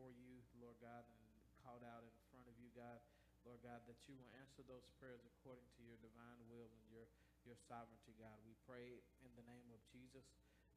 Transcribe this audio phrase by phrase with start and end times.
[0.00, 1.20] before you, Lord God, and
[1.60, 3.04] called out in front of you, God.
[3.44, 7.04] Lord God, that you will answer those prayers according to your divine will and your,
[7.44, 8.32] your sovereignty, God.
[8.48, 10.24] We pray in the name of Jesus,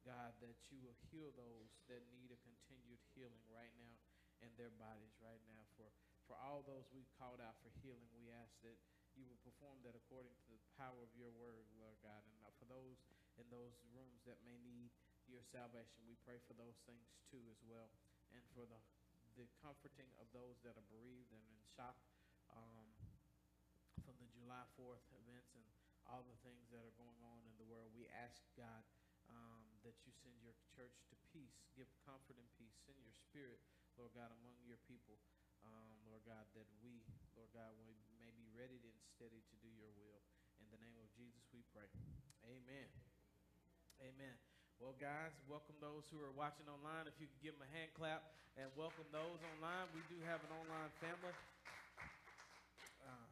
[0.04, 3.96] God, that you will heal those that need a continued healing right now
[4.44, 5.64] in their bodies right now.
[5.80, 5.88] For,
[6.28, 8.76] for all those we've called out for healing, we ask that
[9.16, 12.28] you will perform that according to the power of your word, Lord God.
[12.28, 13.00] And for those
[13.40, 14.92] in those rooms that may need
[15.32, 17.88] your salvation, we pray for those things too as well.
[18.34, 18.82] And for the,
[19.34, 21.98] the comforting of those that are bereaved and in shock
[22.54, 22.86] um,
[24.06, 25.66] from the July 4th events and
[26.06, 27.90] all the things that are going on in the world.
[27.96, 28.84] We ask God
[29.32, 33.58] um, that you send your church to peace, give comfort and peace, send your spirit,
[33.98, 35.18] Lord God, among your people.
[35.64, 37.00] Um, Lord God, that we,
[37.40, 40.20] Lord God, we may be ready and steady to do your will.
[40.60, 41.88] In the name of Jesus, we pray.
[42.44, 42.92] Amen.
[44.04, 44.53] Amen.
[44.84, 47.08] Well, guys, welcome those who are watching online.
[47.08, 48.20] If you could give them a hand clap
[48.60, 49.88] and welcome those online.
[49.96, 51.32] We do have an online family,
[53.08, 53.32] uh,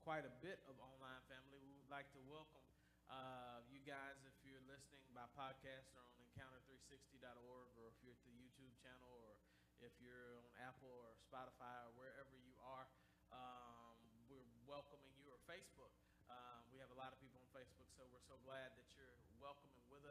[0.00, 1.60] quite a bit of online family.
[1.60, 2.64] We would like to welcome
[3.12, 8.24] uh, you guys if you're listening by podcast or on encounter360.org or if you're at
[8.24, 9.36] the YouTube channel or
[9.84, 12.88] if you're on Apple or Spotify or wherever you are.
[13.28, 13.92] Um,
[14.32, 15.92] we're welcoming you or Facebook.
[16.32, 19.17] Um, we have a lot of people on Facebook, so we're so glad that you're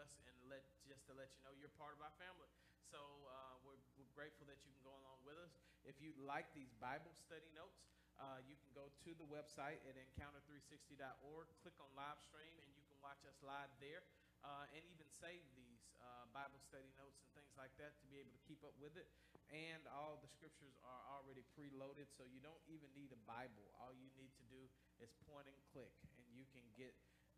[0.08, 0.16] us.
[0.23, 2.47] And let just to let you know, you're part of our family.
[2.88, 5.52] So uh, we're, we're, grateful that you can go along with us.
[5.83, 7.83] If you'd like these Bible study notes,
[8.17, 12.81] uh, you can go to the website at encounter360.org, click on live stream, and you
[12.88, 14.02] can watch us live there.
[14.41, 18.17] Uh, and even save these uh, Bible study notes and things like that to be
[18.17, 19.09] able to keep up with it
[19.53, 23.63] and all the scriptures are already preloaded, so you don't even need a Bible.
[23.80, 24.61] All you need to do
[25.00, 26.91] is point and click, and you can get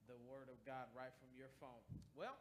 [0.10, 1.86] the Word of God right from your phone.
[2.18, 2.34] Well,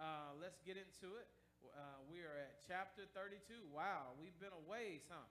[0.00, 1.28] uh, let's get into it.
[1.76, 3.68] Uh, we are at chapter 32.
[3.68, 5.28] Wow, we've been a ways, huh?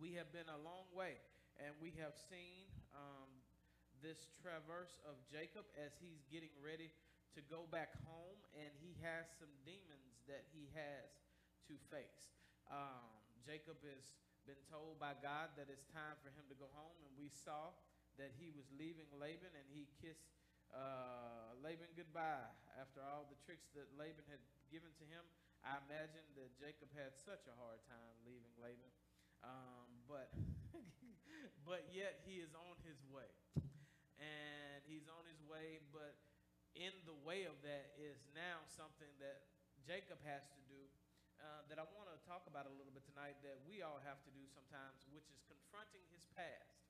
[0.00, 1.20] We have been a long way,
[1.60, 2.64] and we have seen
[2.96, 3.28] um,
[4.00, 6.88] this traverse of Jacob as he's getting ready
[7.36, 11.12] to go back home, and he has some demons that he has
[11.68, 12.32] to face.
[12.72, 13.04] Um,
[13.44, 14.16] Jacob has
[14.48, 17.76] been told by God that it's time for him to go home, and we saw
[18.16, 20.32] that he was leaving Laban, and he kissed
[20.72, 25.24] uh, Laban goodbye after all the tricks that Laban had given to him.
[25.66, 28.92] I imagine that Jacob had such a hard time leaving Laban,
[29.42, 30.30] um, but
[31.68, 33.28] but yet he is on his way,
[34.22, 35.82] and he's on his way.
[35.90, 36.14] But
[36.78, 39.50] in the way of that is now something that
[39.82, 40.78] Jacob has to do
[41.42, 44.22] uh, that I want to talk about a little bit tonight that we all have
[44.26, 46.82] to do sometimes, which is confronting his past.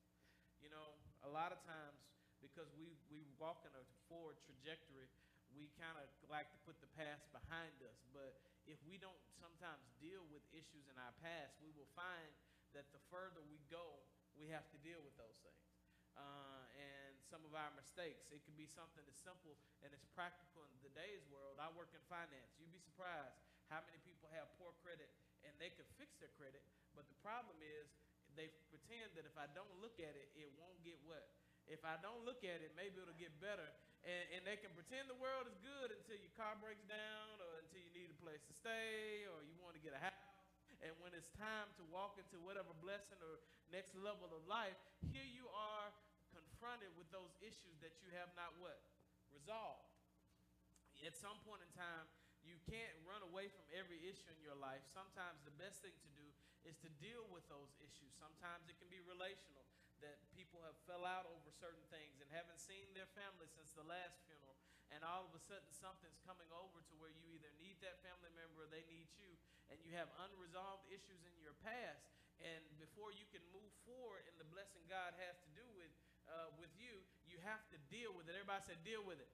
[0.61, 2.01] You know, a lot of times
[2.41, 5.07] because we, we walk in a forward trajectory,
[5.53, 7.99] we kind of like to put the past behind us.
[8.13, 8.37] But
[8.69, 12.29] if we don't sometimes deal with issues in our past, we will find
[12.77, 13.97] that the further we go,
[14.37, 15.65] we have to deal with those things.
[16.13, 18.27] Uh, and some of our mistakes.
[18.33, 21.61] It can be something as simple and as practical in today's world.
[21.61, 22.49] I work in finance.
[22.57, 23.37] You'd be surprised
[23.69, 25.07] how many people have poor credit
[25.45, 26.59] and they can fix their credit,
[26.97, 27.87] but the problem is
[28.35, 31.23] they pretend that if I don't look at it, it won't get what?
[31.69, 33.69] If I don't look at it, maybe it'll get better.
[34.01, 37.61] And, and they can pretend the world is good until your car breaks down or
[37.61, 40.29] until you need a place to stay or you want to get a house.
[40.81, 43.37] And when it's time to walk into whatever blessing or
[43.69, 44.79] next level of life,
[45.13, 45.91] here you are
[46.31, 48.79] confronted with those issues that you have not what?
[49.29, 49.85] Resolved.
[51.03, 52.07] At some point in time,
[52.43, 54.81] you can't run away from every issue in your life.
[54.89, 56.27] Sometimes the best thing to do
[56.63, 58.11] is to deal with those issues.
[58.15, 59.63] Sometimes it can be relational,
[60.01, 63.85] that people have fell out over certain things and haven't seen their family since the
[63.87, 64.55] last funeral.
[64.89, 68.33] And all of a sudden something's coming over to where you either need that family
[68.33, 69.31] member or they need you.
[69.69, 72.09] And you have unresolved issues in your past.
[72.41, 75.91] And before you can move forward in the blessing God has to do with,
[76.25, 78.33] uh, with you, you have to deal with it.
[78.33, 79.29] Everybody said, deal with it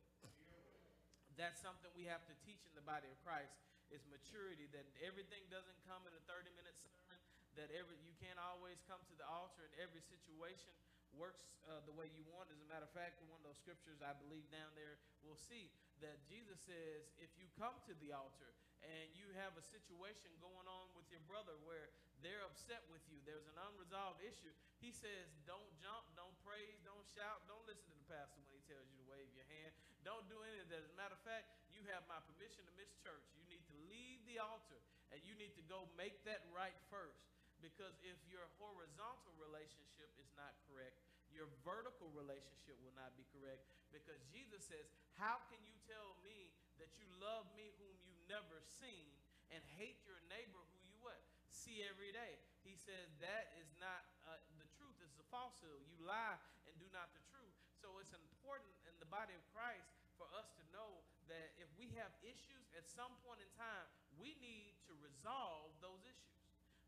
[1.36, 3.52] that's something we have to teach in the body of Christ
[3.92, 7.15] is maturity that everything doesn't come in a 30 minute sermon
[7.56, 10.72] that every you can't always come to the altar in every situation
[11.16, 14.04] works uh, the way you want as a matter of fact one of those scriptures
[14.04, 15.72] i believe down there we'll see
[16.04, 18.52] that jesus says if you come to the altar
[18.84, 21.88] and you have a situation going on with your brother where
[22.20, 24.52] they're upset with you there's an unresolved issue
[24.84, 28.64] he says don't jump don't praise don't shout don't listen to the pastor when he
[28.68, 29.72] tells you to wave your hand
[30.06, 30.86] don't do any of that.
[30.86, 33.26] As a matter of fact, you have my permission to miss church.
[33.34, 34.78] You need to leave the altar
[35.10, 37.26] and you need to go make that right first.
[37.66, 41.02] Because if your horizontal relationship is not correct,
[41.34, 43.66] your vertical relationship will not be correct.
[43.90, 44.86] Because Jesus says,
[45.18, 49.10] How can you tell me that you love me whom you've never seen
[49.50, 51.18] and hate your neighbor who you what?
[51.50, 52.38] See every day.
[52.62, 55.82] He says that is not uh, the truth, it's a falsehood.
[55.90, 56.38] You lie
[56.70, 57.54] and do not the truth.
[57.82, 59.90] So it's important in the body of Christ
[60.22, 61.02] for us to know
[61.34, 63.90] that if we have issues at some point in time,
[64.22, 66.46] we need to resolve those issues.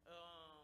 [0.07, 0.56] Um,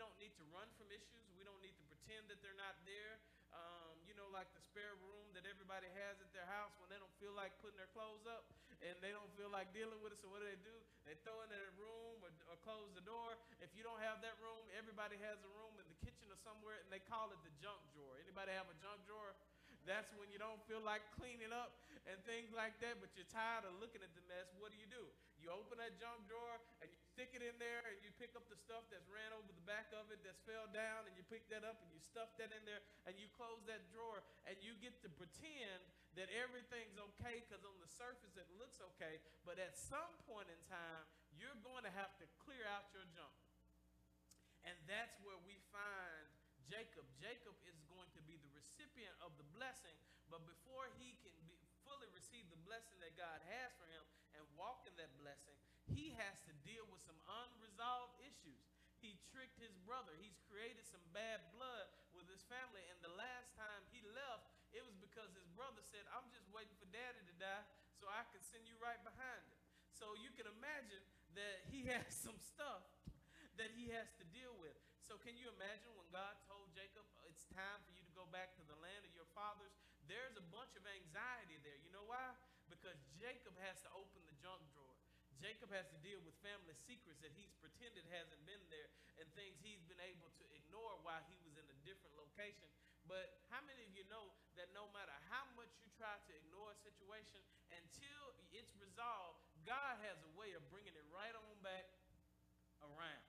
[0.00, 1.28] don't need to run from issues.
[1.36, 3.20] We don't need to pretend that they're not there.
[3.52, 6.96] Um, you know, like the spare room that everybody has at their house when they
[6.96, 8.48] don't feel like putting their clothes up
[8.80, 10.18] and they don't feel like dealing with it.
[10.24, 10.72] So what do they do?
[11.04, 13.36] They throw in a room or, or close the door.
[13.60, 16.80] If you don't have that room, everybody has a room in the kitchen or somewhere,
[16.80, 18.16] and they call it the junk drawer.
[18.24, 19.36] Anybody have a junk drawer?
[19.84, 21.76] That's when you don't feel like cleaning up
[22.08, 24.48] and things like that, but you're tired of looking at the mess.
[24.56, 25.04] What do you do?
[25.40, 28.48] You open that junk drawer and you stick it in there and you pick up
[28.48, 31.44] the stuff that's ran over the back of it that's fell down and you pick
[31.52, 34.72] that up and you stuff that in there and you close that drawer and you
[34.80, 35.84] get to pretend
[36.16, 40.56] that everything's okay because on the surface it looks okay, but at some point in
[40.64, 41.04] time,
[41.36, 43.36] you're going to have to clear out your junk.
[44.64, 46.24] And that's where we find
[46.72, 47.04] Jacob.
[47.20, 49.92] Jacob is going to be the recipient of the blessing,
[50.32, 54.04] but before he can be, fully receive the blessing that God has for him
[54.40, 55.59] and walk in that blessing,
[55.94, 58.64] he has to deal with some unresolved issues.
[59.00, 60.12] He tricked his brother.
[60.20, 62.84] He's created some bad blood with his family.
[62.92, 64.44] And the last time he left,
[64.76, 67.64] it was because his brother said, I'm just waiting for daddy to die
[67.96, 69.60] so I can send you right behind him.
[69.96, 71.02] So you can imagine
[71.34, 72.84] that he has some stuff
[73.56, 74.76] that he has to deal with.
[75.04, 78.24] So can you imagine when God told Jacob, uh, it's time for you to go
[78.30, 79.74] back to the land of your fathers?
[80.06, 81.76] There's a bunch of anxiety there.
[81.82, 82.32] You know why?
[82.70, 84.89] Because Jacob has to open the junk drawer.
[85.40, 89.56] Jacob has to deal with family secrets that he's pretended hasn't been there and things
[89.64, 92.68] he's been able to ignore while he was in a different location.
[93.08, 96.70] But how many of you know that no matter how much you try to ignore
[96.70, 97.40] a situation,
[97.72, 101.88] until it's resolved, God has a way of bringing it right on back
[102.84, 103.24] around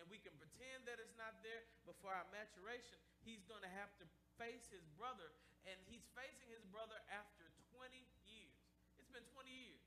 [0.00, 3.72] and we can pretend that it's not there, but for our maturation, he's going to
[3.76, 4.08] have to
[4.40, 5.28] face his brother,
[5.68, 7.44] and he's facing his brother after
[7.76, 7.92] 20
[8.24, 8.56] years.
[8.96, 9.84] It's been 20 years.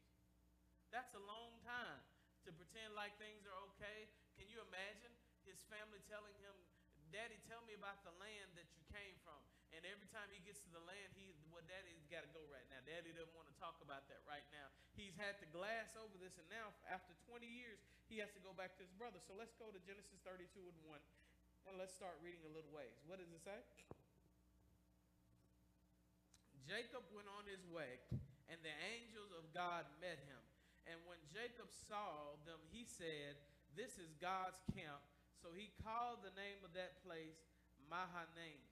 [0.94, 2.06] That's a long time
[2.45, 4.06] to pretend like things are okay.
[4.38, 5.10] Can you imagine
[5.42, 6.54] his family telling him,
[7.10, 9.42] Daddy, tell me about the land that you came from?
[9.74, 12.66] And every time he gets to the land, he well, Daddy's got to go right
[12.69, 12.78] now.
[12.86, 14.69] Daddy doesn't want to talk about that right now.
[14.94, 18.54] He's had to glass over this, and now after 20 years, he has to go
[18.54, 19.18] back to his brother.
[19.18, 22.94] So let's go to Genesis 32 and 1, and let's start reading a little ways.
[23.10, 23.57] What does it say?
[26.69, 27.98] Jacob went on his way,
[28.45, 30.52] and the angels of God met him.
[30.89, 33.39] And when Jacob saw them, he said,
[33.74, 35.00] This is God's camp.
[35.39, 37.39] So he called the name of that place
[37.91, 38.63] Mahanaim.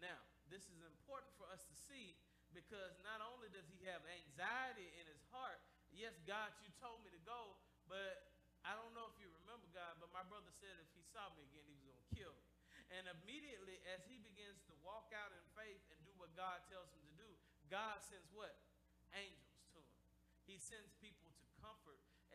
[0.00, 0.20] Now,
[0.52, 2.12] this is important for us to see
[2.52, 5.58] because not only does he have anxiety in his heart,
[5.90, 7.56] yes, God, you told me to go,
[7.88, 8.30] but
[8.62, 11.44] I don't know if you remember God, but my brother said if he saw me
[11.50, 12.48] again, he was going to kill me.
[12.94, 16.86] And immediately, as he begins to walk out in faith and do what God tells
[16.94, 17.30] him to do,
[17.66, 18.54] God sends what?
[19.16, 19.98] Angels to him.
[20.46, 21.23] He sends people.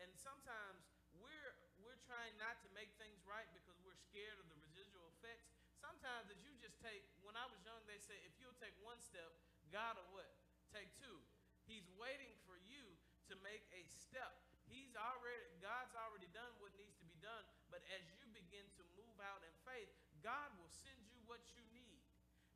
[0.00, 0.82] And sometimes
[1.20, 1.52] we're
[1.84, 5.48] we're trying not to make things right because we're scared of the residual effects.
[5.80, 9.00] Sometimes if you just take, when I was young, they say if you'll take one
[9.00, 9.32] step,
[9.72, 10.28] God will what?
[10.72, 11.20] Take two.
[11.64, 12.84] He's waiting for you
[13.32, 14.36] to make a step
[14.70, 17.42] He's already, God's already done what needs to be done.
[17.74, 19.90] But as you begin to move out in faith,
[20.22, 21.98] God will send you what you need.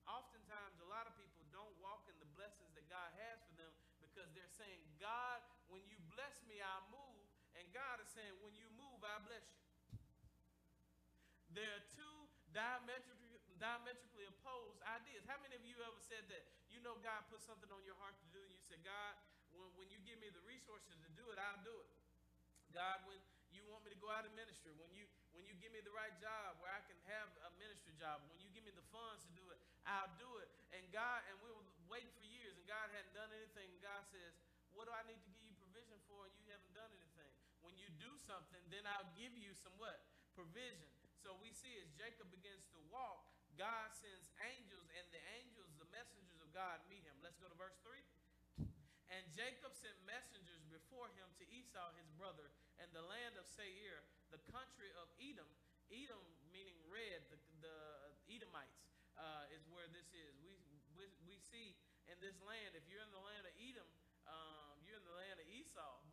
[0.06, 3.74] Oftentimes, a lot of people don't walk in the blessings that God has for them
[3.98, 7.26] because they're saying, God, when you bless me, I'll move.
[7.58, 9.58] And God is saying, when you move, I bless you.
[11.58, 12.16] There are two
[12.54, 15.26] diametrically, diametrically opposed ideas.
[15.26, 16.46] How many of you ever said that?
[16.70, 19.18] You know God put something on your heart to do, and you said, God,
[19.54, 21.90] when, when you give me the resources to do it, I'll do it.
[22.74, 23.18] God, when
[23.54, 25.90] you want me to go out in ministry, when you when you give me the
[25.90, 29.26] right job where I can have a ministry job, when you give me the funds
[29.26, 30.46] to do it, I'll do it.
[30.74, 33.66] And God, and we were waiting for years, and God hadn't done anything.
[33.74, 34.34] And God says,
[34.74, 36.22] What do I need to give you provision for?
[36.26, 37.30] And you haven't done anything.
[37.64, 40.04] When you do something, then I'll give you some what?
[40.36, 40.88] Provision.
[41.24, 43.24] So we see as Jacob begins to walk,
[43.56, 47.16] God sends angels, and the angels, the messengers of God, meet him.
[47.24, 47.96] Let's go to verse 3.
[49.14, 52.50] And Jacob sent messengers before him to Esau his brother
[52.82, 54.02] and the land of Seir,
[54.34, 55.46] the country of Edom.
[55.86, 57.78] Edom meaning red, the, the
[58.26, 60.34] Edomites uh, is where this is.
[60.42, 60.52] We,
[60.98, 61.78] we, we see
[62.10, 63.86] in this land, if you're in the land of Edom,
[64.26, 66.03] um, you're in the land of Esau,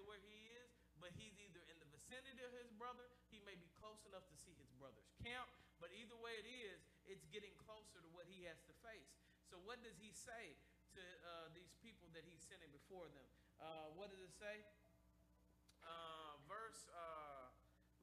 [0.00, 3.56] exactly where he is, but he's either in the vicinity of his brother, he may
[3.56, 7.52] be close enough to see his brother's camp, but either way it is, it's getting
[7.60, 9.12] closer to what he has to face.
[9.52, 10.56] So, what does he say
[10.96, 13.28] to uh, these people that he's sending before them?
[13.60, 14.64] Uh, what does it say?
[15.84, 17.52] Uh, verse, uh,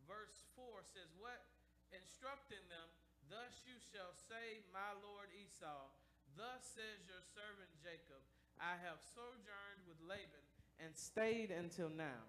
[0.05, 1.41] verse 4 says, What?
[1.89, 2.89] Instructing them,
[3.31, 5.89] Thus you shall say, My lord Esau,
[6.35, 8.21] Thus says your servant Jacob,
[8.61, 10.45] I have sojourned with Laban
[10.83, 12.25] and stayed until now.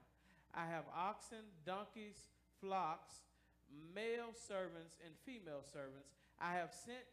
[0.55, 2.17] I have oxen, donkeys,
[2.61, 3.23] flocks,
[3.95, 6.09] male servants, and female servants.
[6.41, 7.05] I have sent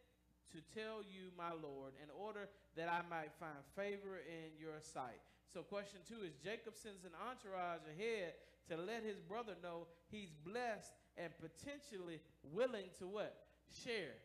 [0.53, 5.19] to tell you, my Lord, in order that I might find favor in your sight.
[5.51, 8.33] So, question two is Jacob sends an entourage ahead
[8.69, 12.19] to let his brother know he's blessed and potentially
[12.51, 13.35] willing to what?
[13.83, 14.17] Share.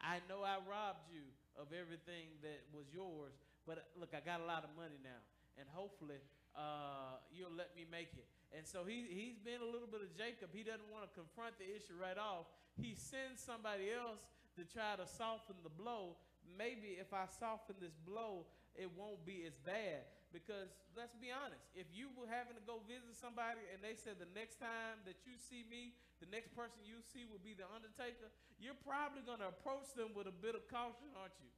[0.00, 1.24] I know I robbed you
[1.56, 3.32] of everything that was yours,
[3.66, 5.20] but uh, look, I got a lot of money now,
[5.56, 6.18] and hopefully
[6.54, 8.26] uh, you'll let me make it.
[8.54, 10.54] And so he, he's been a little bit of Jacob.
[10.54, 12.46] He doesn't want to confront the issue right off.
[12.78, 14.22] He sends somebody else
[14.54, 16.14] to try to soften the blow.
[16.46, 18.46] Maybe if I soften this blow,
[18.78, 20.06] it won't be as bad.
[20.30, 24.18] Because let's be honest, if you were having to go visit somebody and they said
[24.18, 27.66] the next time that you see me, the next person you see will be the
[27.70, 31.50] undertaker, you're probably going to approach them with a bit of caution, aren't you?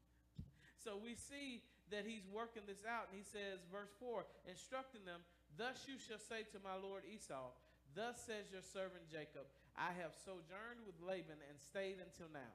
[0.77, 5.23] So we see that he's working this out, and he says, verse 4 instructing them,
[5.55, 7.55] Thus you shall say to my Lord Esau,
[7.95, 12.53] Thus says your servant Jacob, I have sojourned with Laban and stayed until now.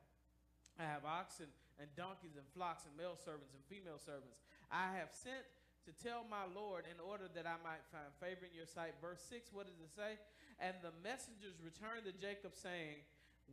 [0.77, 1.49] I have oxen
[1.81, 4.41] and donkeys and flocks and male servants and female servants.
[4.69, 5.45] I have sent
[5.89, 8.93] to tell my Lord in order that I might find favor in your sight.
[9.01, 10.21] Verse 6, what does it say?
[10.61, 13.01] And the messengers returned to Jacob, saying,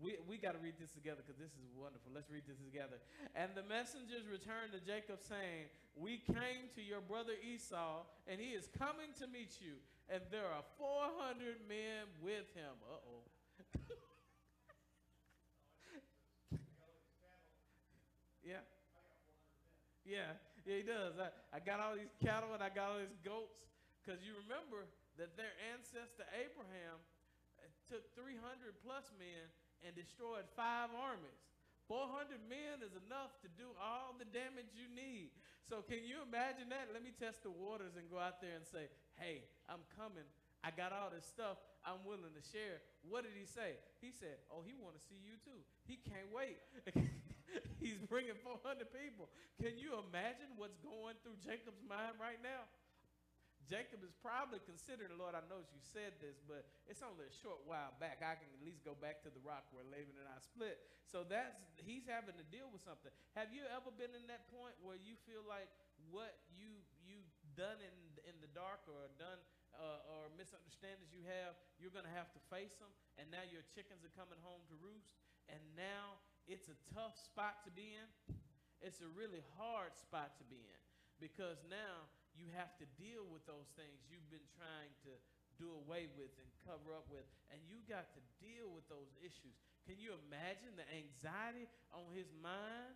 [0.03, 2.13] we, we got to read this together because this is wonderful.
[2.15, 3.03] Let's read this together.
[3.35, 5.67] And the messengers returned to Jacob, saying,
[5.99, 10.47] We came to your brother Esau, and he is coming to meet you, and there
[10.47, 12.79] are 400 men with him.
[12.87, 13.27] Uh oh.
[18.47, 18.63] yeah.
[20.07, 21.19] Yeah, yeah, he does.
[21.21, 23.69] I, I got all these cattle and I got all these goats.
[24.01, 24.89] Because you remember
[25.21, 26.97] that their ancestor Abraham
[27.61, 28.41] uh, took 300
[28.81, 29.53] plus men
[29.87, 31.43] and destroyed five armies.
[31.89, 35.33] 400 men is enough to do all the damage you need.
[35.65, 36.93] So, can you imagine that?
[36.93, 40.29] Let me test the waters and go out there and say, Hey, I'm coming.
[40.61, 41.57] I got all this stuff.
[41.87, 42.85] I'm willing to share.
[43.09, 43.81] What did he say?
[44.05, 45.61] He said, Oh, he want to see you too.
[45.89, 46.61] He can't wait.
[47.83, 49.33] He's bringing 400 people.
[49.57, 52.69] Can you imagine what's going through Jacob's mind right now?
[53.69, 57.61] Jacob is probably considering, Lord, I know you said this, but it's only a short
[57.69, 58.25] while back.
[58.25, 60.81] I can at least go back to the rock where Laban and I split.
[61.05, 63.13] So that's he's having to deal with something.
[63.37, 65.69] Have you ever been in that point where you feel like
[66.09, 67.21] what you you
[67.53, 69.41] done in in the dark or done
[69.77, 73.63] uh, or misunderstandings you have, you're going to have to face them, and now your
[73.77, 75.15] chickens are coming home to roost,
[75.47, 78.09] and now it's a tough spot to be in.
[78.81, 80.83] It's a really hard spot to be in
[81.19, 82.07] because now
[82.39, 85.13] you have to deal with those things you've been trying to
[85.59, 89.59] do away with and cover up with, and you got to deal with those issues.
[89.83, 92.95] Can you imagine the anxiety on his mind?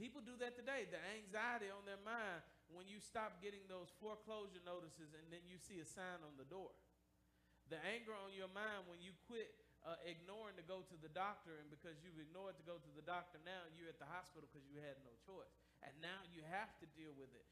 [0.00, 2.40] People do that today, the anxiety on their mind
[2.72, 6.48] when you stop getting those foreclosure notices and then you see a sign on the
[6.48, 6.72] door.
[7.72, 9.52] The anger on your mind when you quit
[9.86, 13.06] uh, ignoring to go to the doctor, and because you've ignored to go to the
[13.06, 15.65] doctor, now you're at the hospital because you had no choice.
[15.86, 17.46] And now you have to deal with it.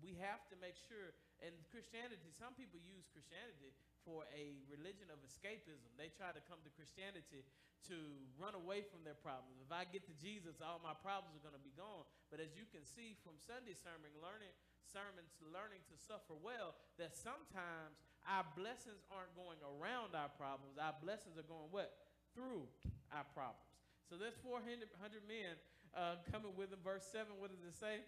[0.00, 1.12] We have to make sure,
[1.44, 5.92] and Christianity, some people use Christianity for a religion of escapism.
[6.00, 7.44] They try to come to Christianity
[7.88, 7.98] to
[8.40, 9.60] run away from their problems.
[9.60, 12.08] If I get to Jesus, all my problems are going to be gone.
[12.32, 14.52] But as you can see from Sunday sermon, learning
[14.88, 20.80] sermons, learning to suffer well, that sometimes our blessings aren't going around our problems.
[20.80, 21.92] Our blessings are going what?
[22.32, 22.68] Through
[23.12, 23.68] our problems.
[24.08, 24.90] So there's 400
[25.24, 25.54] men
[25.96, 26.82] uh, coming with him.
[26.82, 28.02] Verse 7, what does it say?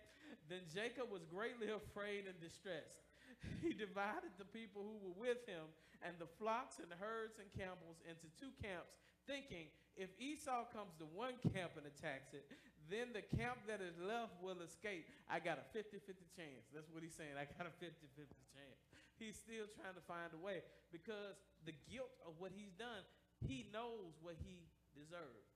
[0.49, 3.03] Then Jacob was greatly afraid and distressed.
[3.65, 5.67] He divided the people who were with him
[6.03, 8.95] and the flocks and herds and camels into two camps,
[9.27, 9.67] thinking,
[9.99, 12.47] if Esau comes to one camp and attacks it,
[12.87, 15.11] then the camp that is left will escape.
[15.27, 16.71] I got a 50 50 chance.
[16.71, 17.35] That's what he's saying.
[17.35, 18.83] I got a 50 50 chance
[19.23, 23.07] he's still trying to find a way because the guilt of what he's done,
[23.47, 24.67] he knows what he
[24.99, 25.52] deserves.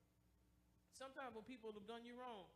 [0.97, 2.49] Sometimes when people have done you wrong,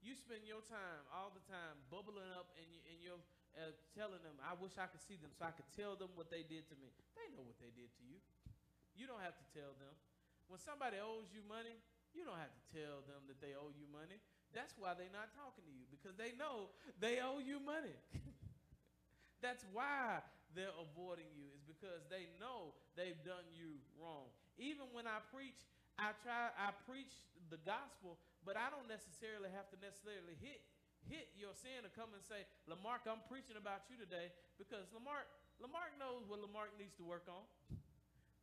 [0.00, 3.22] you spend your time all the time bubbling up and, you, and you're
[3.54, 6.32] uh, telling them, I wish I could see them so I could tell them what
[6.32, 6.88] they did to me.
[7.12, 8.16] They know what they did to you.
[8.96, 9.92] You don't have to tell them.
[10.48, 11.76] When somebody owes you money,
[12.16, 14.16] you don't have to tell them that they owe you money.
[14.56, 17.96] That's why they're not talking to you because they know they owe you money.
[19.44, 20.20] That's why
[20.52, 24.28] they're avoiding you is because they know they've done you wrong.
[24.60, 25.56] Even when I preach,
[25.96, 27.16] I try I preach
[27.52, 28.16] the gospel,
[28.48, 30.64] but I don't necessarily have to necessarily hit
[31.04, 35.28] hit your sin to come and say, Lamarck, I'm preaching about you today, because Lamarck
[35.60, 37.44] Lamarck knows what Lamarck needs to work on.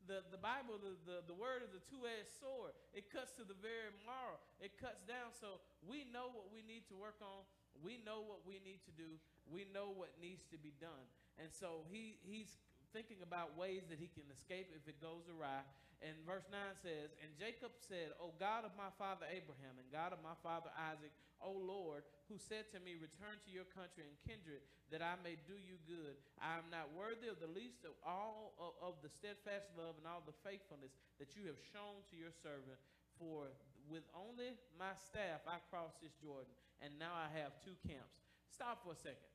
[0.10, 2.74] the, the Bible, the, the, the word is a two-edged sword.
[2.98, 4.42] It cuts to the very marrow.
[4.58, 5.30] It cuts down.
[5.38, 7.46] So we know what we need to work on.
[7.78, 9.22] We know what we need to do.
[9.46, 11.06] We know what needs to be done.
[11.38, 12.58] And so he, he's
[12.92, 15.62] thinking about ways that he can escape if it goes awry.
[16.00, 20.16] And verse 9 says, And Jacob said, O God of my father Abraham and God
[20.16, 21.12] of my father Isaac,
[21.44, 24.64] O Lord, who said to me, Return to your country and kindred,
[24.96, 26.16] that I may do you good.
[26.40, 30.08] I am not worthy of the least of all of, of the steadfast love and
[30.08, 32.80] all the faithfulness that you have shown to your servant.
[33.20, 33.52] For
[33.92, 38.24] with only my staff I crossed this Jordan, and now I have two camps.
[38.48, 39.28] Stop for a second.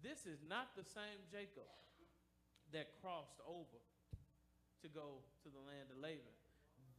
[0.00, 1.68] This is not the same Jacob
[2.72, 3.78] that crossed over
[4.82, 6.34] to go to the land of Laban.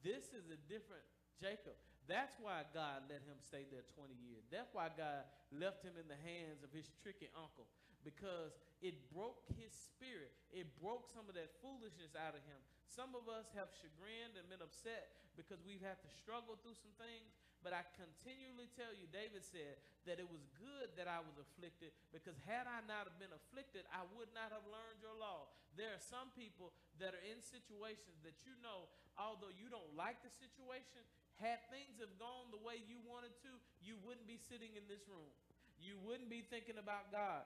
[0.05, 1.05] This is a different
[1.37, 1.77] Jacob.
[2.09, 4.43] That's why God let him stay there 20 years.
[4.49, 7.69] That's why God left him in the hands of his tricky uncle
[8.01, 10.33] because it broke his spirit.
[10.49, 12.57] It broke some of that foolishness out of him.
[12.89, 16.93] Some of us have chagrined and been upset because we've had to struggle through some
[16.97, 17.29] things.
[17.61, 19.77] But I continually tell you, David said
[20.09, 23.85] that it was good that I was afflicted because had I not have been afflicted,
[23.93, 25.53] I would not have learned your law.
[25.77, 30.19] There are some people that are in situations that you know, although you don't like
[30.25, 31.05] the situation,
[31.37, 33.51] had things have gone the way you wanted to,
[33.81, 35.29] you wouldn't be sitting in this room.
[35.77, 37.45] You wouldn't be thinking about God.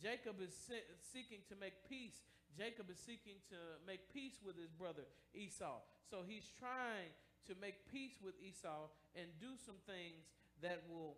[0.00, 0.52] Jacob is
[1.12, 2.24] seeking to make peace.
[2.56, 5.80] Jacob is seeking to make peace with his brother Esau.
[6.08, 7.12] So he's trying
[7.46, 10.26] to make peace with Esau and do some things
[10.60, 11.16] that will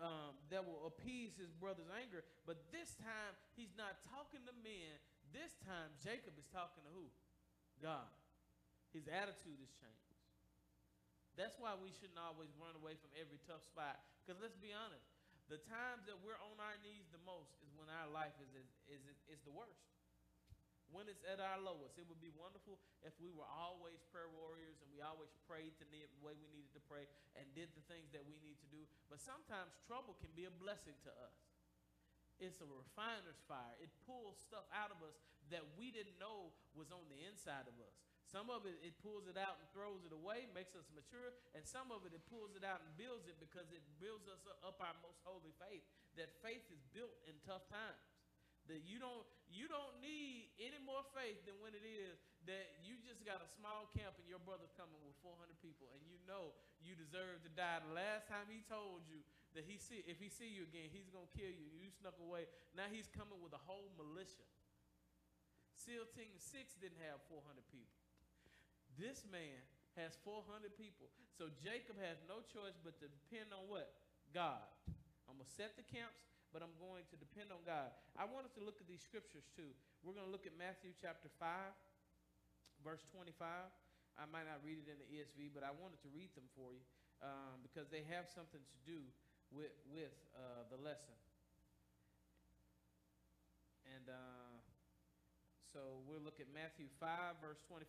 [0.00, 2.24] um, that will appease his brother's anger.
[2.48, 4.96] But this time he's not talking to men.
[5.36, 7.12] This time Jacob is talking to who?
[7.80, 8.08] God.
[8.96, 10.02] His attitude has changed.
[11.36, 14.00] That's why we shouldn't always run away from every tough spot.
[14.20, 15.08] Because let's be honest,
[15.48, 18.68] the times that we're on our knees the most is when our life is, is,
[19.00, 19.02] is,
[19.32, 19.80] is the worst
[20.92, 21.96] when it's at our lowest.
[21.96, 25.88] It would be wonderful if we were always prayer warriors and we always prayed the
[26.20, 28.84] way we needed to pray and did the things that we need to do.
[29.08, 31.36] But sometimes trouble can be a blessing to us.
[32.40, 33.76] It's a refiner's fire.
[33.80, 35.16] It pulls stuff out of us
[35.50, 37.96] that we didn't know was on the inside of us.
[38.32, 41.36] Some of it, it pulls it out and throws it away, makes us mature.
[41.52, 44.40] And some of it, it pulls it out and builds it because it builds us
[44.64, 45.84] up our most holy faith.
[46.16, 48.00] That faith is built in tough times.
[48.70, 52.16] That you don't you don't need any more faith than when it is
[52.48, 56.00] that you just got a small camp and your brother's coming with 400 people and
[56.08, 57.82] you know you deserve to die.
[57.84, 59.20] The last time he told you
[59.52, 61.68] that he see if he see you again, he's gonna kill you.
[61.74, 62.48] You snuck away.
[62.72, 64.46] Now he's coming with a whole militia.
[65.76, 67.98] SEAL Team 6 didn't have 400 people.
[68.94, 69.58] This man
[69.98, 71.10] has 400 people.
[71.34, 73.90] So Jacob has no choice but to depend on what?
[74.30, 74.62] God.
[75.28, 77.88] I'm to set the camps but I'm going to depend on God.
[78.14, 79.72] I want us to look at these scriptures too.
[80.04, 81.48] We're going to look at Matthew chapter 5,
[82.84, 83.32] verse 25.
[83.40, 86.76] I might not read it in the ESV, but I wanted to read them for
[86.76, 86.84] you
[87.24, 89.00] um, because they have something to do
[89.48, 91.16] with, with uh, the lesson.
[93.96, 94.52] And uh,
[95.72, 97.88] so we'll look at Matthew 5, verse 25.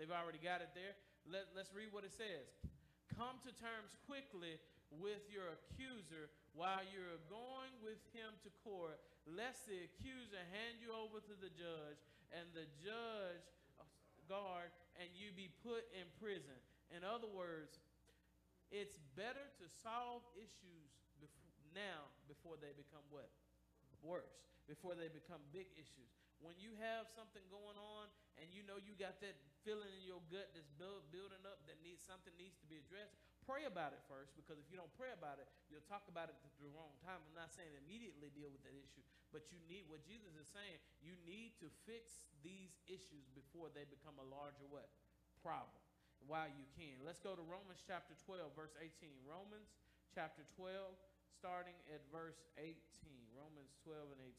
[0.00, 0.96] They've already got it there.
[1.28, 2.48] Let, let's read what it says.
[3.12, 4.56] Come to terms quickly
[4.90, 8.98] with your accuser while you're going with him to court,
[9.28, 12.00] lest the accuser hand you over to the judge
[12.32, 13.44] and the judge
[14.28, 14.68] guard
[15.00, 16.56] and you be put in prison.
[16.92, 17.80] In other words,
[18.68, 20.88] it's better to solve issues
[21.76, 23.28] now before they become what?
[24.02, 24.34] Worse,
[24.68, 26.10] before they become big issues.
[26.38, 28.06] When you have something going on
[28.38, 29.34] and you know you got that
[29.66, 33.18] feeling in your gut that's build, building up that needs something needs to be addressed,
[33.48, 36.36] pray about it first because if you don't pray about it, you'll talk about it
[36.44, 37.16] at the wrong time.
[37.24, 39.00] I'm not saying immediately deal with that issue,
[39.32, 43.88] but you need what Jesus is saying, you need to fix these issues before they
[43.88, 44.92] become a larger what?
[45.40, 45.80] Problem.
[46.28, 47.00] While you can.
[47.00, 49.16] Let's go to Romans chapter 12, verse 18.
[49.24, 49.72] Romans
[50.12, 50.76] chapter 12,
[51.32, 52.76] starting at verse 18.
[53.32, 54.34] Romans 12 and 18.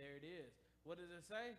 [0.00, 0.54] There it is.
[0.86, 1.58] What does it say?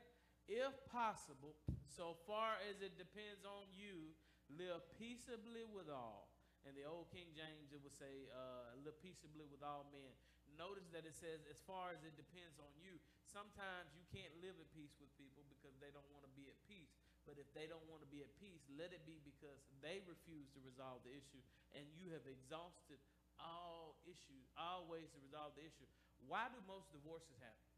[0.50, 1.54] If possible,
[1.86, 4.18] so far as it depends on you,
[4.50, 6.34] live peaceably with all.
[6.66, 10.12] In the old King James, it would say, uh, live peaceably with all men.
[10.58, 12.98] Notice that it says, as far as it depends on you.
[13.24, 16.58] Sometimes you can't live at peace with people because they don't want to be at
[16.66, 16.92] peace.
[17.30, 20.50] But if they don't want to be at peace, let it be because they refuse
[20.58, 21.40] to resolve the issue
[21.78, 22.98] and you have exhausted
[23.38, 25.86] all issues, all ways to resolve the issue.
[26.26, 27.69] Why do most divorces happen?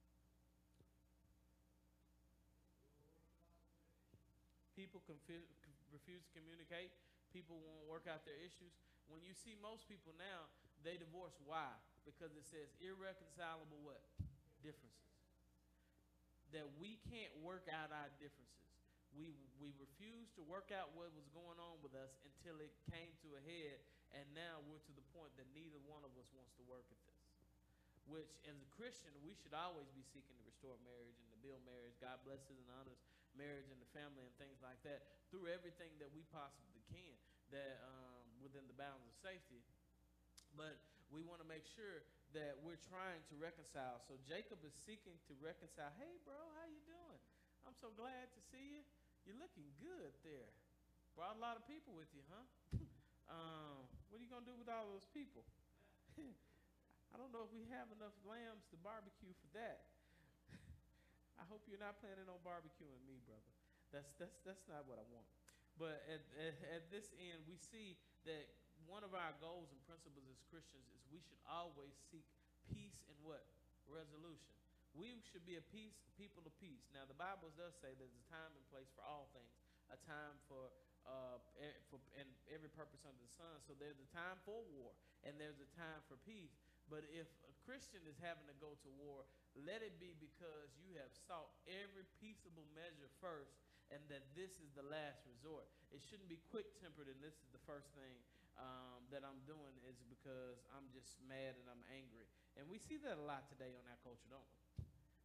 [4.75, 6.91] People refuse to communicate.
[7.35, 8.71] People won't work out their issues.
[9.11, 10.47] When you see most people now,
[10.83, 11.35] they divorce.
[11.43, 11.67] Why?
[12.07, 14.01] Because it says irreconcilable what?
[14.63, 15.11] Differences.
[16.55, 18.47] That we can't work out our differences.
[19.11, 23.11] We, we refused to work out what was going on with us until it came
[23.27, 23.83] to a head,
[24.15, 26.99] and now we're to the point that neither one of us wants to work at
[27.03, 27.19] this.
[28.07, 31.59] Which, as a Christian, we should always be seeking to restore marriage and to build
[31.67, 31.95] marriage.
[31.99, 32.99] God blesses and honors
[33.35, 37.15] marriage and the family and things like that through everything that we possibly can
[37.51, 39.59] that um, within the bounds of safety.
[40.55, 40.79] But
[41.11, 43.99] we want to make sure that we're trying to reconcile.
[44.07, 45.91] So Jacob is seeking to reconcile.
[45.99, 47.19] Hey, bro, how you doing?
[47.67, 48.81] I'm so glad to see you.
[49.27, 50.49] You're looking good there.
[51.13, 52.47] Brought a lot of people with you, huh?
[53.35, 55.43] um, what are you gonna do with all those people?
[57.11, 59.90] I don't know if we have enough lambs to barbecue for that.
[61.41, 63.49] I hope you're not planning on barbecuing me, brother.
[63.89, 65.25] That's that's that's not what I want.
[65.81, 67.97] But at, at, at this end, we see
[68.29, 68.45] that
[68.85, 72.27] one of our goals and principles as Christians is we should always seek
[72.69, 73.41] peace and what
[73.89, 74.53] resolution.
[74.93, 76.85] We should be a peace people of peace.
[76.93, 79.49] Now the Bible does say there's a time and place for all things,
[79.89, 80.69] a time for
[81.09, 81.41] uh,
[81.89, 83.57] for and every purpose under the sun.
[83.65, 84.93] So there's a time for war
[85.25, 86.53] and there's a time for peace.
[86.91, 89.23] But if a Christian is having to go to war,
[89.55, 93.55] let it be because you have sought every peaceable measure first
[93.87, 95.71] and that this is the last resort.
[95.95, 98.19] It shouldn't be quick tempered and this is the first thing
[98.59, 102.27] um, that I'm doing is because I'm just mad and I'm angry.
[102.59, 104.59] And we see that a lot today on our culture, don't we?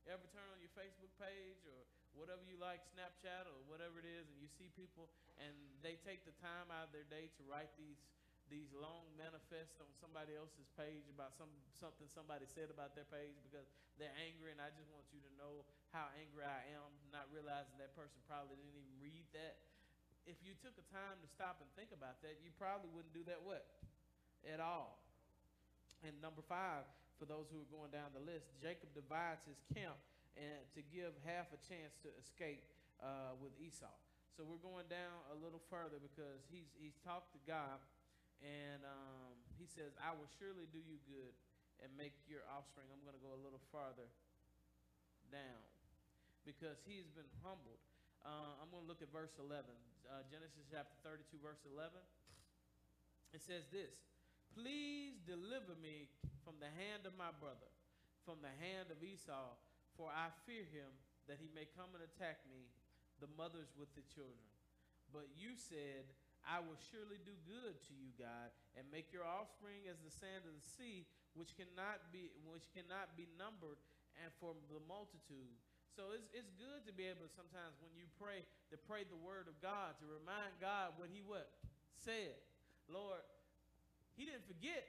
[0.07, 1.83] Ever turn on your Facebook page or
[2.15, 5.11] whatever you like, Snapchat or whatever it is, and you see people
[5.43, 5.51] and
[5.83, 7.99] they take the time out of their day to write these
[8.49, 13.35] these long manifests on somebody else's page about some something somebody said about their page
[13.43, 13.67] because
[13.99, 17.75] they're angry and I just want you to know how angry I am, not realizing
[17.83, 19.59] that person probably didn't even read that.
[20.27, 23.23] If you took a time to stop and think about that, you probably wouldn't do
[23.31, 23.63] that what?
[24.43, 24.99] At all.
[26.03, 26.83] And number five,
[27.17, 29.97] for those who are going down the list, Jacob divides his camp
[30.37, 32.67] and to give half a chance to escape
[33.01, 33.89] uh, with Esau.
[34.37, 37.81] So we're going down a little further because he's he's talked to God
[38.45, 41.35] and um, he says, I will surely do you good
[41.81, 42.89] and make your offspring.
[42.93, 44.09] I'm going to go a little farther
[45.29, 45.63] down
[46.45, 47.81] because he's been humbled.
[48.23, 49.67] Uh, I'm going to look at verse 11.
[50.07, 51.93] Uh, Genesis chapter 32, verse 11.
[53.35, 54.07] It says this
[54.55, 56.09] Please deliver me
[56.47, 57.69] from the hand of my brother,
[58.25, 59.59] from the hand of Esau,
[59.99, 60.89] for I fear him
[61.27, 62.71] that he may come and attack me,
[63.19, 64.47] the mothers with the children.
[65.11, 66.07] But you said,
[66.47, 70.47] I will surely do good to you, God, and make your offspring as the sand
[70.47, 71.03] of the sea,
[71.35, 73.83] which cannot be which cannot be numbered,
[74.23, 75.59] and for the multitude.
[75.99, 79.19] So it's, it's good to be able to sometimes when you pray to pray the
[79.19, 81.51] word of God, to remind God what he what
[81.99, 82.39] said.
[82.87, 83.27] Lord,
[84.15, 84.87] he didn't forget,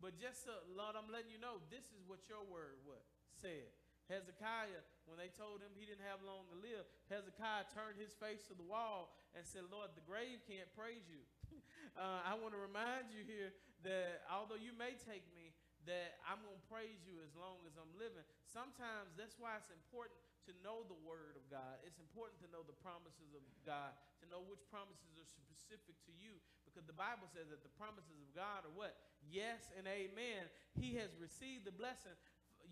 [0.00, 3.04] but just so, Lord, I'm letting you know this is what your word what
[3.44, 3.68] said.
[4.08, 8.44] Hezekiah, when they told him he didn't have long to live, Hezekiah turned his face
[8.48, 11.20] to the wall and said, Lord, the grave can't praise you.
[12.00, 13.52] uh, I want to remind you here
[13.84, 15.52] that although you may take me,
[15.84, 18.24] that I'm going to praise you as long as I'm living.
[18.48, 20.16] Sometimes that's why it's important
[20.48, 21.76] to know the word of God.
[21.84, 23.92] It's important to know the promises of God,
[24.24, 28.16] to know which promises are specific to you, because the Bible says that the promises
[28.16, 28.96] of God are what?
[29.28, 30.48] Yes and amen.
[30.72, 32.16] He has received the blessing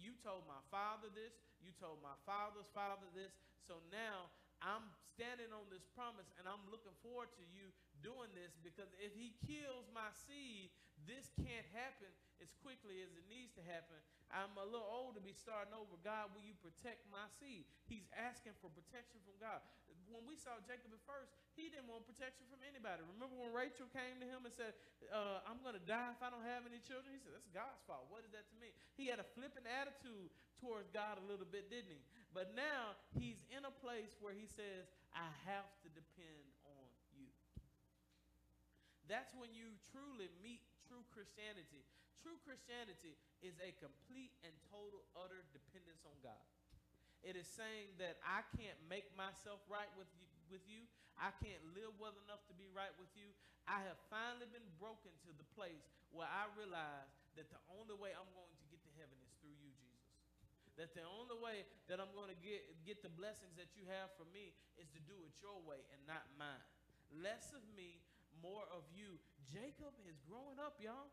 [0.01, 3.33] you told my father this, you told my father's father this.
[3.63, 4.31] So now
[4.63, 7.71] I'm standing on this promise and I'm looking forward to you
[8.03, 10.71] doing this because if he kills my seed,
[11.07, 13.99] this can't happen as quickly as it needs to happen.
[14.31, 15.99] I'm a little old to be starting over.
[16.03, 17.67] God, will you protect my seed?
[17.91, 19.61] He's asking for protection from God
[20.13, 23.01] when we saw Jacob at first, he didn't want protection from anybody.
[23.17, 24.77] Remember when Rachel came to him and said,
[25.09, 27.17] uh, I'm going to die if I don't have any children?
[27.17, 28.13] He said, That's God's fault.
[28.13, 28.71] What is that to me?
[28.95, 30.29] He had a flippant attitude
[30.63, 31.99] towards God a little bit, didn't he?
[32.31, 36.87] But now he's in a place where he says, I have to depend on
[37.19, 37.29] you.
[39.11, 41.83] That's when you truly meet true Christianity.
[42.23, 46.47] True Christianity is a complete and total, utter dependence on God.
[47.27, 50.87] It is saying that I can't make myself right with you, with you.
[51.19, 53.31] I can't live well enough to be right with you.
[53.67, 58.11] I have finally been broken to the place where I realize that the only way
[58.11, 60.03] I'm going to get to heaven is through you, Jesus.
[60.81, 64.09] That the only way that I'm going to get, get the blessings that you have
[64.17, 66.65] for me is to do it your way and not mine.
[67.13, 68.01] Less of me,
[68.41, 69.21] more of you.
[69.45, 71.13] Jacob is growing up, y'all.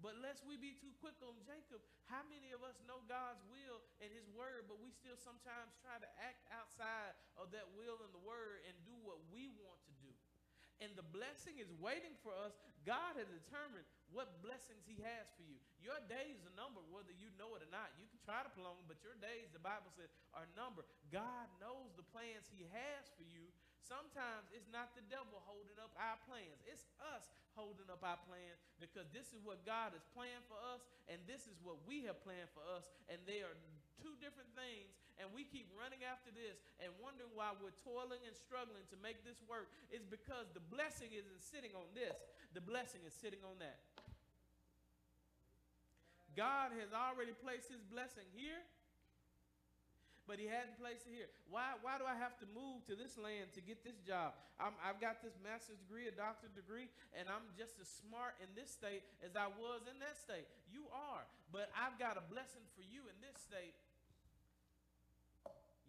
[0.00, 3.84] But lest we be too quick on Jacob, how many of us know God's will
[4.00, 8.12] and his word, but we still sometimes try to act outside of that will and
[8.16, 9.79] the word and do what we want?
[10.80, 12.56] And the blessing is waiting for us,
[12.88, 15.60] God has determined what blessings He has for you.
[15.84, 17.92] Your days are numbered, whether you know it or not.
[18.00, 20.88] You can try to prolong, but your days, the Bible says, are numbered.
[21.12, 23.48] God knows the plans He has for you.
[23.84, 27.26] Sometimes it's not the devil holding up our plans, it's us
[27.58, 31.50] holding up our plans because this is what God has planned for us, and this
[31.50, 33.56] is what we have planned for us, and they are
[34.00, 38.32] two different things and we keep running after this and wondering why we're toiling and
[38.32, 42.16] struggling to make this work is because the blessing isn't sitting on this,
[42.56, 43.84] the blessing is sitting on that.
[46.32, 48.64] God has already placed his blessing here,
[50.24, 51.28] but he hadn't placed it here.
[51.52, 54.32] Why, why do I have to move to this land to get this job?
[54.56, 58.48] i have got this master's degree, a doctorate degree, and I'm just as smart in
[58.56, 60.48] this state as I was in that state.
[60.70, 63.74] You are, but I've got a blessing for you in this state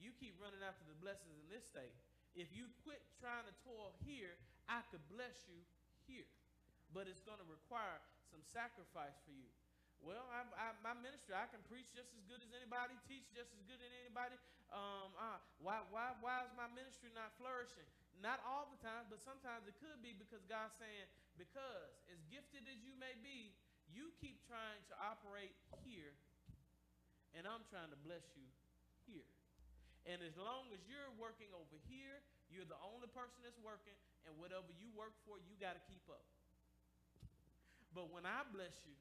[0.01, 1.93] you keep running after the blessings in this state.
[2.33, 4.35] If you quit trying to toil here,
[4.67, 5.61] I could bless you
[6.09, 6.27] here.
[6.91, 9.47] But it's going to require some sacrifice for you.
[10.01, 13.53] Well, I, I, my ministry, I can preach just as good as anybody, teach just
[13.53, 14.33] as good as anybody.
[14.73, 17.85] Um, uh, why, why, why is my ministry not flourishing?
[18.17, 21.05] Not all the time, but sometimes it could be because God's saying,
[21.37, 23.53] because as gifted as you may be,
[23.93, 25.53] you keep trying to operate
[25.85, 26.17] here,
[27.37, 28.47] and I'm trying to bless you
[29.05, 29.27] here.
[30.09, 34.33] And as long as you're working over here, you're the only person that's working, and
[34.41, 36.25] whatever you work for, you got to keep up.
[37.93, 38.97] But when I bless you,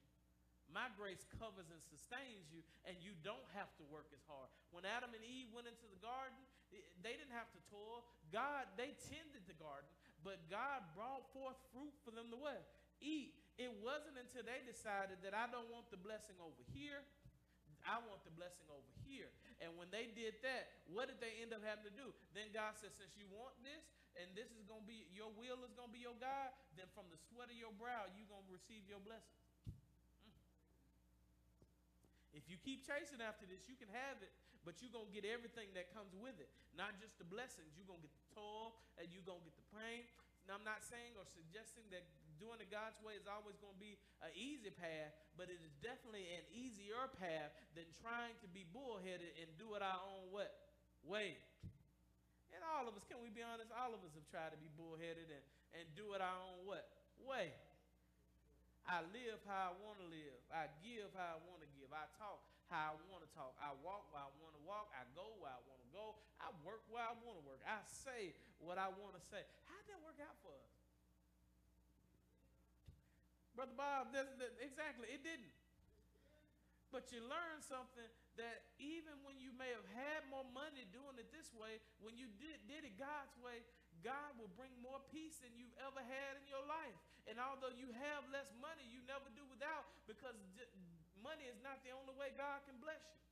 [0.71, 4.47] my grace covers and sustains you, and you don't have to work as hard.
[4.71, 6.39] When Adam and Eve went into the garden,
[7.03, 8.07] they didn't have to toil.
[8.31, 9.89] God, they tended the garden,
[10.23, 12.63] but God brought forth fruit for them to what?
[13.03, 13.35] Eat.
[13.59, 17.03] It wasn't until they decided that I don't want the blessing over here,
[17.85, 19.29] I want the blessing over here.
[19.61, 22.09] And when they did that, what did they end up having to do?
[22.33, 23.85] Then God said, since you want this,
[24.19, 26.89] and this is going to be, your will is going to be your God, then
[26.91, 29.39] from the sweat of your brow, you're going to receive your blessing.
[30.27, 30.35] Mm.
[32.35, 34.33] If you keep chasing after this, you can have it,
[34.67, 36.51] but you're going to get everything that comes with it.
[36.75, 37.71] Not just the blessings.
[37.79, 40.03] You're going to get the toil, and you're going to get the pain.
[40.49, 42.03] Now, I'm not saying or suggesting that
[42.41, 45.73] doing it God's way is always going to be an easy path, but it is
[45.85, 50.49] definitely an easier path than trying to be bullheaded and do it our own what?
[51.05, 51.37] way.
[52.53, 53.73] And all of us, can we be honest?
[53.73, 55.43] All of us have tried to be bullheaded and,
[55.77, 56.85] and do it our own what?
[57.21, 57.53] way.
[58.89, 60.37] I live how I want to live.
[60.49, 61.93] I give how I want to give.
[61.93, 63.53] I talk how I want to talk.
[63.61, 64.89] I walk where I want to walk.
[64.95, 66.17] I go where I want to go.
[66.41, 67.61] I work where I want to work.
[67.67, 69.43] I say what I want to say.
[69.69, 70.70] How did that work out for us?
[73.55, 75.51] Brother Bob, that, that, exactly, it didn't.
[76.91, 81.31] But you learn something that even when you may have had more money doing it
[81.31, 83.63] this way, when you did, did it God's way,
[84.03, 86.95] God will bring more peace than you've ever had in your life.
[87.31, 90.35] And although you have less money, you never do without because
[91.23, 93.30] money is not the only way God can bless you.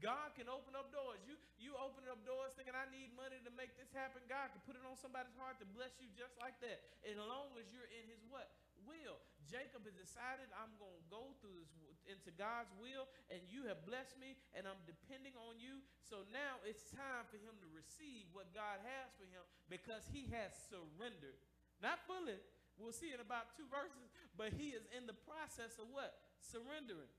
[0.00, 1.20] God can open up doors.
[1.28, 4.24] You you open up doors thinking I need money to make this happen.
[4.24, 6.80] God can put it on somebody's heart to bless you just like that.
[7.04, 8.48] As long as you're in his what?
[8.88, 9.20] Will.
[9.44, 13.84] Jacob has decided I'm going to go through this into God's will and you have
[13.84, 15.84] blessed me and I'm depending on you.
[16.00, 20.32] So now it's time for him to receive what God has for him because he
[20.32, 21.36] has surrendered.
[21.84, 22.40] Not fully.
[22.80, 24.08] We'll see in about two verses,
[24.40, 26.16] but he is in the process of what?
[26.40, 27.12] Surrendering.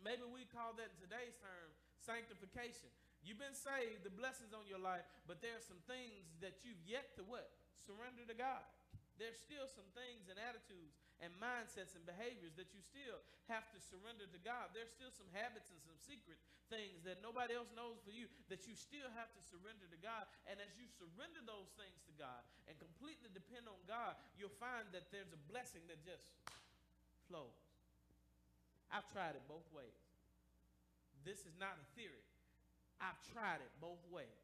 [0.00, 1.68] Maybe we call that in today's term
[2.08, 2.88] sanctification.
[3.20, 6.80] You've been saved, the blessings on your life, but there are some things that you've
[6.88, 7.52] yet to what?
[7.76, 8.64] Surrender to God.
[9.20, 13.18] There's still some things and attitudes and mindsets and behaviors that you still
[13.50, 14.70] have to surrender to God.
[14.70, 16.38] There's still some habits and some secret
[16.70, 20.30] things that nobody else knows for you that you still have to surrender to God.
[20.46, 24.86] And as you surrender those things to God and completely depend on God, you'll find
[24.94, 26.30] that there's a blessing that just
[27.26, 27.58] flows.
[28.94, 30.07] I've tried it both ways.
[31.28, 32.24] This is not a theory.
[33.04, 34.40] I've tried it both ways.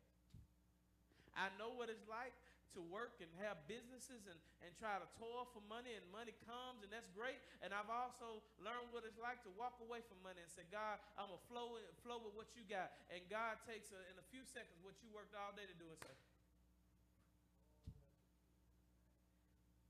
[1.32, 2.36] I know what it's like
[2.76, 6.84] to work and have businesses and, and try to toil for money and money comes
[6.84, 7.40] and that's great.
[7.64, 11.00] And I've also learned what it's like to walk away from money and say, God,
[11.16, 12.92] I'm going to flow, flow with what you got.
[13.08, 15.88] And God takes a, in a few seconds what you worked all day to do
[15.88, 16.14] and say,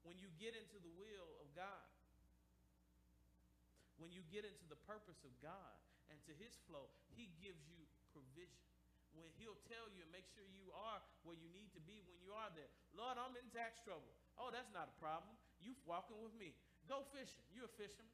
[0.07, 1.89] when you get into the will of God,
[3.99, 5.75] when you get into the purpose of God,
[6.11, 7.81] and to his flow, he gives you
[8.15, 8.63] provision.
[9.15, 12.19] When he'll tell you and make sure you are where you need to be when
[12.19, 12.67] you are there.
[12.99, 14.11] Lord, I'm in tax trouble.
[14.35, 15.31] Oh, that's not a problem.
[15.63, 16.51] You walking with me.
[16.91, 17.47] Go fishing.
[17.55, 18.11] You're a fisherman.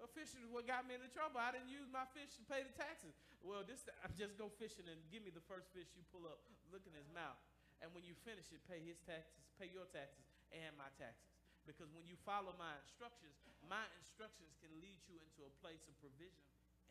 [0.00, 1.42] Well, fishing is what got me into trouble.
[1.42, 3.12] I didn't use my fish to pay the taxes.
[3.44, 6.40] Well, this I just go fishing and give me the first fish you pull up.
[6.70, 7.36] Look in his mouth.
[7.82, 11.30] And when you finish it, pay his taxes, pay your taxes, and my taxes.
[11.66, 13.34] Because when you follow my instructions,
[13.66, 16.42] my instructions can lead you into a place of provision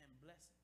[0.03, 0.57] and blessing.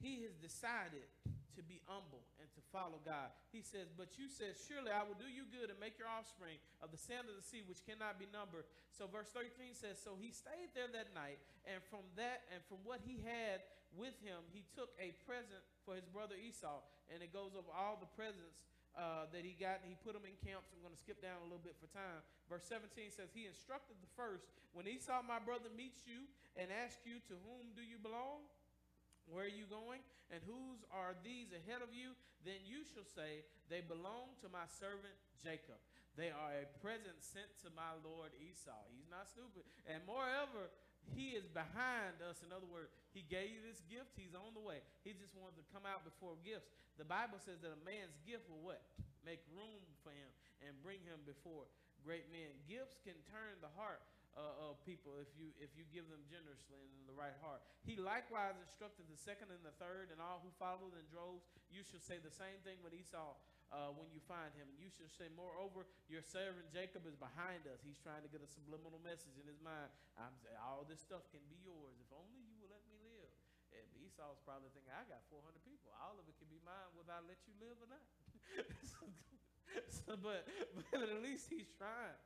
[0.00, 1.08] He has decided
[1.54, 3.30] to be humble and to follow God.
[3.54, 6.58] He says, But you said, Surely I will do you good and make your offspring
[6.82, 8.66] of the sand of the sea, which cannot be numbered.
[8.90, 12.82] So verse 13 says, So he stayed there that night, and from that and from
[12.82, 13.62] what he had
[13.94, 16.82] with him, he took a present for his brother Esau.
[17.08, 20.34] And it goes over all the presents uh, that he got, he put them in
[20.42, 20.70] camps.
[20.70, 22.22] I'm going to skip down a little bit for time.
[22.46, 27.02] Verse 17 says, He instructed the first, When Esau, my brother, meets you and asks
[27.02, 28.46] you, To whom do you belong?
[29.26, 30.04] Where are you going?
[30.30, 32.14] And whose are these ahead of you?
[32.46, 35.80] Then you shall say, They belong to my servant Jacob.
[36.14, 38.86] They are a present sent to my Lord Esau.
[38.94, 39.66] He's not stupid.
[39.90, 40.70] And moreover,
[41.12, 42.40] he is behind us.
[42.40, 44.16] In other words, he gave you this gift.
[44.16, 44.80] He's on the way.
[45.04, 46.72] He just wanted to come out before gifts.
[46.96, 48.80] The Bible says that a man's gift will what?
[49.26, 50.30] Make room for him
[50.64, 51.68] and bring him before
[52.04, 52.52] great men.
[52.68, 54.04] Gifts can turn the heart
[54.36, 57.62] uh, of people if you if you give them generously and in the right heart.
[57.86, 61.46] He likewise instructed the second and the third and all who followed in droves.
[61.70, 63.38] You shall say the same thing when Esau.
[63.72, 67.66] Uh, when you find him, and you shall say, Moreover, your servant Jacob is behind
[67.66, 67.82] us.
[67.82, 69.90] He's trying to get a subliminal message in his mind.
[70.14, 73.32] I'm saying all this stuff can be yours if only you will let me live.
[73.74, 75.90] And Esau's probably thinking, I got 400 people.
[75.98, 78.06] All of it can be mine whether I let you live or not.
[79.90, 80.46] so, but,
[80.94, 82.18] but at least he's trying.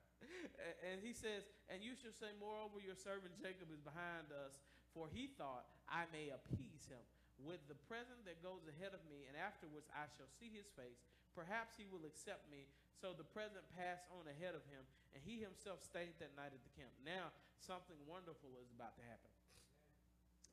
[0.84, 4.60] And he says, And you shall say, Moreover, your servant Jacob is behind us,
[4.92, 7.00] for he thought, I may appease him
[7.38, 10.98] with the present that goes ahead of me, and afterwards I shall see his face.
[11.38, 12.66] Perhaps he will accept me.
[12.98, 14.82] So the present passed on ahead of him,
[15.14, 16.90] and he himself stayed that night at the camp.
[17.06, 17.30] Now,
[17.62, 19.30] something wonderful is about to happen.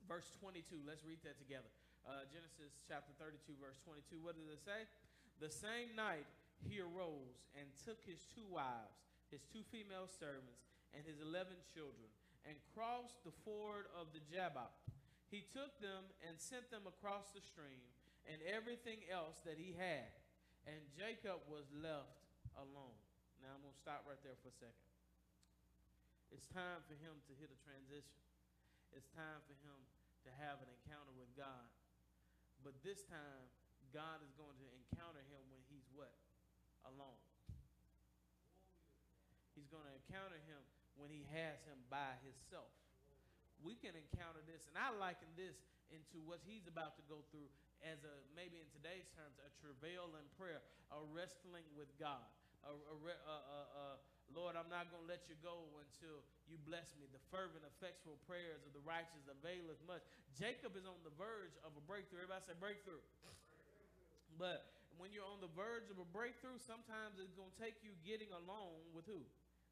[0.06, 1.66] Verse 22, let's read that together.
[2.06, 4.22] Uh, Genesis chapter 32, verse 22.
[4.22, 4.86] What does it say?
[5.42, 6.30] The same night
[6.62, 12.08] he arose and took his two wives his two female servants, and his eleven children,
[12.46, 14.72] and crossed the ford of the Jabbok.
[15.28, 17.82] He took them and sent them across the stream,
[18.30, 20.08] and everything else that he had.
[20.66, 22.18] And Jacob was left
[22.58, 22.98] alone.
[23.38, 24.86] Now I'm going to stop right there for a second.
[26.34, 28.18] It's time for him to hit a transition.
[28.90, 29.78] It's time for him
[30.26, 31.70] to have an encounter with God.
[32.66, 33.46] But this time,
[33.94, 36.10] God is going to encounter him when he's what?
[36.90, 37.22] Alone.
[39.54, 40.58] He's going to encounter him
[40.98, 42.74] when he has him by himself.
[43.62, 45.56] We can encounter this, and I liken this
[45.94, 47.46] into what he's about to go through
[47.84, 50.62] as a maybe in today's terms a travail in prayer,
[50.92, 52.24] a wrestling with God.
[52.66, 53.84] A, a, a,
[54.34, 56.18] Lord, I'm not going to let you go until
[56.50, 57.06] you bless me.
[57.14, 60.02] The fervent, effectual prayers of the righteous avail as much.
[60.34, 62.26] Jacob is on the verge of a breakthrough.
[62.26, 63.02] Everybody say breakthrough.
[64.34, 64.66] But
[64.98, 68.34] when you're on the verge of a breakthrough, sometimes it's going to take you getting
[68.34, 69.22] along with who?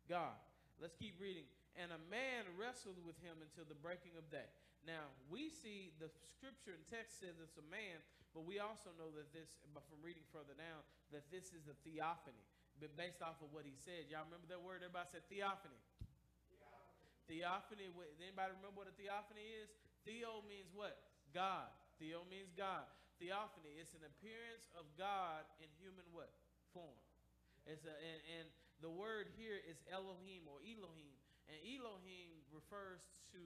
[0.07, 0.39] God.
[0.79, 1.51] Let's keep reading.
[1.75, 4.47] And a man wrestled with him until the breaking of day.
[4.87, 7.99] Now, we see the scripture and text says it's a man,
[8.37, 11.77] but we also know that this, but from reading further down, that this is a
[11.83, 12.45] theophany.
[12.79, 14.85] But based off of what he said, y'all remember that word?
[14.85, 15.79] Everybody said theophany.
[17.31, 17.89] Theophany.
[17.89, 19.73] theophany anybody remember what a theophany is?
[20.05, 21.01] Theo means what?
[21.33, 21.71] God.
[21.97, 22.85] Theo means God.
[23.17, 23.81] Theophany.
[23.81, 26.29] It's an appearance of God in human what?
[26.77, 26.99] Form.
[27.65, 28.47] It's a, and, and
[28.85, 31.14] the word here is Elohim or Elohim.
[31.51, 33.05] And Elohim refers
[33.37, 33.43] to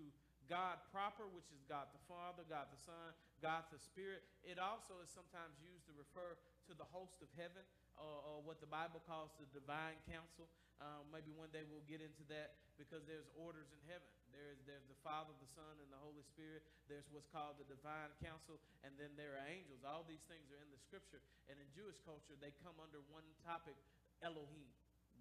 [0.48, 3.12] God proper, which is God the Father, God the Son,
[3.44, 4.24] God the Spirit.
[4.40, 7.60] It also is sometimes used to refer to the host of heaven,
[8.00, 10.48] or, or what the Bible calls the divine council.
[10.78, 14.06] Um, maybe one day we'll get into that because there's orders in heaven.
[14.30, 16.62] There's, there's the Father, the Son, and the Holy Spirit.
[16.86, 19.82] There's what's called the divine council, and then there are angels.
[19.82, 21.18] All these things are in the scripture.
[21.50, 23.74] And in Jewish culture, they come under one topic,
[24.22, 24.70] Elohim.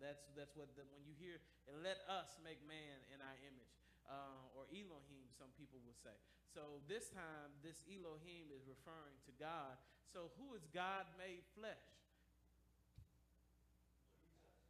[0.02, 3.74] That's that's what the, when you hear and let us make man in our image,
[4.08, 6.16] uh, or Elohim, some people would say.
[6.48, 9.76] So this time, this Elohim is referring to God.
[10.10, 11.84] So who is God made flesh?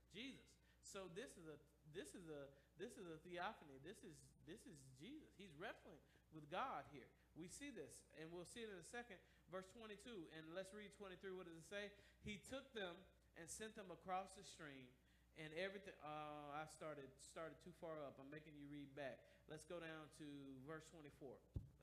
[0.10, 0.50] Jesus.
[0.82, 1.58] So this is a
[1.94, 2.50] this is a
[2.82, 3.78] this is a theophany.
[3.86, 4.18] This is
[4.50, 5.30] this is Jesus.
[5.38, 6.02] He's wrestling
[6.34, 7.08] with God here.
[7.38, 9.22] We see this, and we'll see it in a second.
[9.54, 11.32] Verse 22, and let's read 23.
[11.32, 11.88] What does it say?
[12.26, 12.98] He took them
[13.38, 14.90] and sent them across the stream
[15.38, 15.94] and everything.
[16.02, 18.18] Uh, I started started too far up.
[18.18, 19.22] I'm making you read back.
[19.48, 20.28] Let's go down to
[20.68, 21.32] verse 24,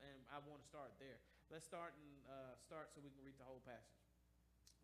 [0.05, 1.17] and I want to start there.
[1.49, 4.03] Let's start and uh, start so we can read the whole passage.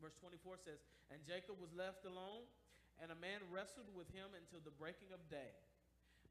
[0.02, 0.82] Verse 24 says,
[1.14, 2.48] "And Jacob was left alone,
[2.98, 5.54] and a man wrestled with him until the breaking of day.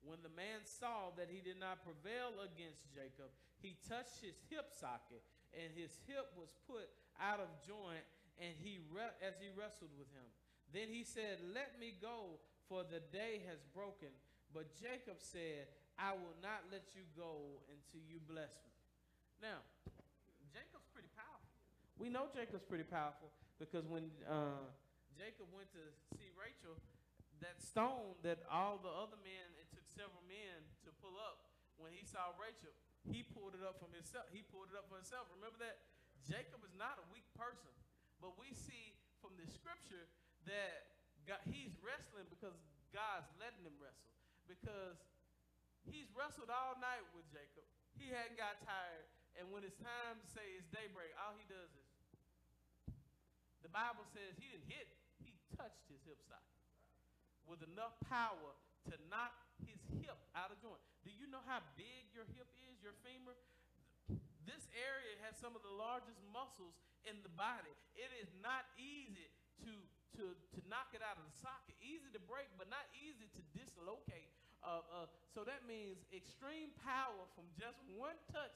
[0.01, 3.29] When the man saw that he did not prevail against Jacob,
[3.61, 5.21] he touched his hip socket
[5.55, 6.87] and his hip was put
[7.19, 8.07] out of joint,
[8.39, 10.27] and he re- as he wrestled with him.
[10.73, 12.39] Then he said, Let me go,
[12.71, 14.15] for the day has broken.
[14.55, 18.75] But Jacob said, I will not let you go until you bless me.
[19.43, 19.63] Now,
[20.51, 21.51] Jacob's pretty powerful.
[21.99, 24.65] We know Jacob's pretty powerful because when uh,
[25.15, 25.85] Jacob went to
[26.17, 26.79] see Rachel,
[27.45, 31.53] that stone that all the other men, it took several men to pull up.
[31.81, 32.73] When he saw Rachel,
[33.09, 34.29] he pulled it up from himself.
[34.29, 35.25] He pulled it up for himself.
[35.33, 35.81] Remember that?
[36.29, 37.73] Jacob is not a weak person.
[38.21, 38.93] But we see
[39.25, 40.05] from the scripture
[40.49, 40.97] that
[41.29, 42.57] God, he's wrestling because
[42.95, 44.13] God's letting him wrestle.
[44.49, 44.99] Because
[45.87, 47.67] he's wrestled all night with Jacob.
[47.95, 49.09] He hadn't got tired.
[49.39, 51.89] And when it's time to say it's daybreak, all he does is
[53.63, 54.89] the Bible says he didn't hit,
[55.23, 56.51] he touched his hip socket
[57.47, 58.57] with enough power
[58.91, 60.81] to knock his hip out of joint.
[61.07, 63.37] Do you know how big your hip is, your femur?
[64.49, 66.75] This area has some of the largest muscles
[67.07, 67.71] in the body.
[67.95, 69.31] It is not easy
[69.63, 69.73] to,
[70.21, 71.75] to, to knock it out of the socket.
[71.81, 74.29] Easy to break, but not easy to dislocate.
[74.61, 78.53] Uh, uh, so that means extreme power from just one touch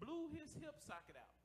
[0.00, 1.36] blew his hip socket out.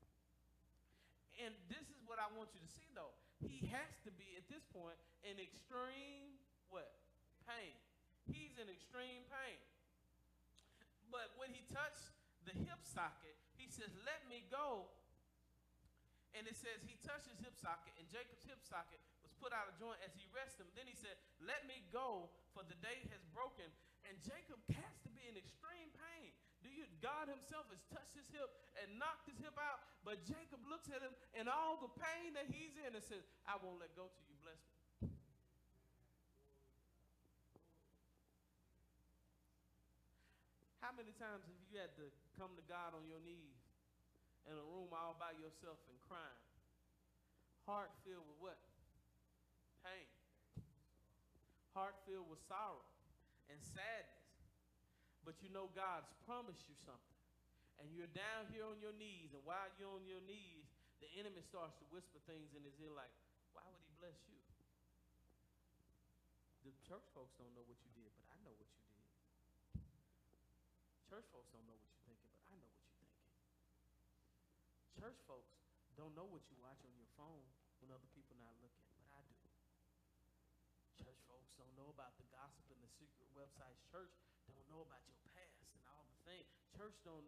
[1.44, 3.12] And this is what I want you to see, though.
[3.44, 6.40] He has to be, at this point, in extreme
[6.72, 6.88] what?
[7.44, 7.76] Pain.
[8.30, 9.60] He's in extreme pain.
[11.10, 12.14] But when he touched
[12.46, 14.88] the hip socket, he says, Let me go.
[16.38, 19.02] And it says he touched his hip socket, and Jacob's hip socket
[19.40, 20.72] put out of joint as he rested him.
[20.76, 23.66] Then he said, Let me go, for the day has broken.
[24.08, 26.32] And Jacob has to be in extreme pain.
[26.60, 28.52] Do you God himself has touched his hip
[28.84, 32.52] and knocked his hip out, but Jacob looks at him and all the pain that
[32.52, 34.76] he's in and says, I won't let go till you bless me.
[40.84, 43.62] How many times have you had to come to God on your knees
[44.50, 46.44] in a room all by yourself and crying?
[47.64, 48.60] Heart filled with what?
[49.86, 50.08] Pain.
[51.74, 52.84] Heart filled with sorrow
[53.50, 54.20] and sadness.
[55.24, 57.20] But you know God's promised you something.
[57.80, 60.68] And you're down here on your knees, and while you're on your knees,
[61.00, 63.12] the enemy starts to whisper things in his ear like,
[63.56, 64.36] Why would he bless you?
[66.68, 69.00] The church folks don't know what you did, but I know what you did.
[71.08, 73.26] Church folks don't know what you're thinking, but I know what you're thinking.
[75.00, 75.50] Church folks
[75.98, 77.48] don't know what you watch on your phone
[77.82, 79.50] when other people not looking, but I do.
[81.02, 83.84] Church folks don't know about the gossip and the secret websites.
[83.92, 84.16] Church
[84.48, 86.48] don't know about your past and all the things.
[86.72, 87.28] Church don't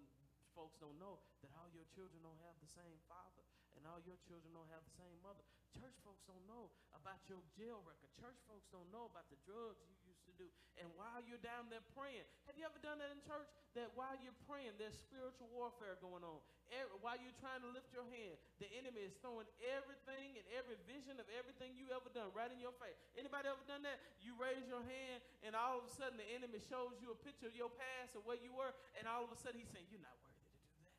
[0.55, 3.43] folks don't know that all your children don't have the same father
[3.75, 5.43] and all your children don't have the same mother.
[5.79, 8.11] Church folks don't know about your jail record.
[8.19, 9.95] Church folks don't know about the drugs you
[10.41, 10.49] do.
[10.81, 13.45] And while you're down there praying, have you ever done that in church?
[13.77, 16.41] That while you're praying, there's spiritual warfare going on.
[16.73, 20.81] Every, while you're trying to lift your hand, the enemy is throwing everything and every
[20.89, 22.97] vision of everything you ever done right in your face.
[23.13, 24.01] Anybody ever done that?
[24.25, 27.51] You raise your hand, and all of a sudden the enemy shows you a picture
[27.51, 30.01] of your past or where you were, and all of a sudden he's saying, You're
[30.01, 30.97] not worthy to do that.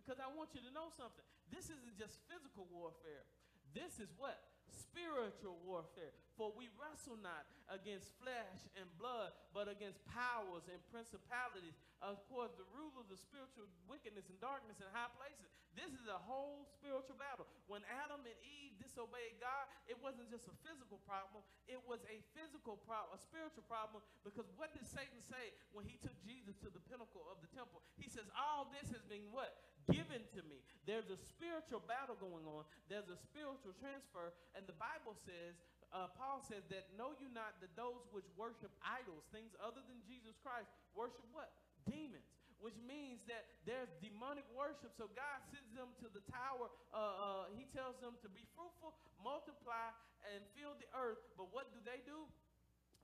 [0.00, 1.26] Because I want you to know something.
[1.52, 3.28] This isn't just physical warfare.
[3.76, 4.40] This is what?
[4.96, 6.16] Spiritual warfare.
[6.40, 11.76] For we wrestle not against flesh and blood, but against powers and principalities.
[12.00, 15.52] Of course, the rulers of the spiritual wickedness and darkness in high places.
[15.76, 17.44] This is a whole spiritual battle.
[17.68, 22.24] When Adam and Eve disobeyed God, it wasn't just a physical problem, it was a
[22.32, 26.72] physical problem, a spiritual problem, because what did Satan say when he took Jesus to
[26.72, 27.84] the pinnacle of the temple?
[28.00, 29.52] He says, All this has been what?
[30.86, 35.58] There's a spiritual battle going on, there's a spiritual transfer, and the Bible says,
[35.90, 39.98] uh, Paul says that know you not that those which worship idols, things other than
[40.06, 41.50] Jesus Christ, worship what?
[41.86, 42.26] Demons.
[42.62, 44.88] Which means that there's demonic worship.
[44.96, 46.72] So God sends them to the tower.
[46.88, 49.92] Uh, uh, he tells them to be fruitful, multiply,
[50.32, 51.20] and fill the earth.
[51.36, 52.24] But what do they do?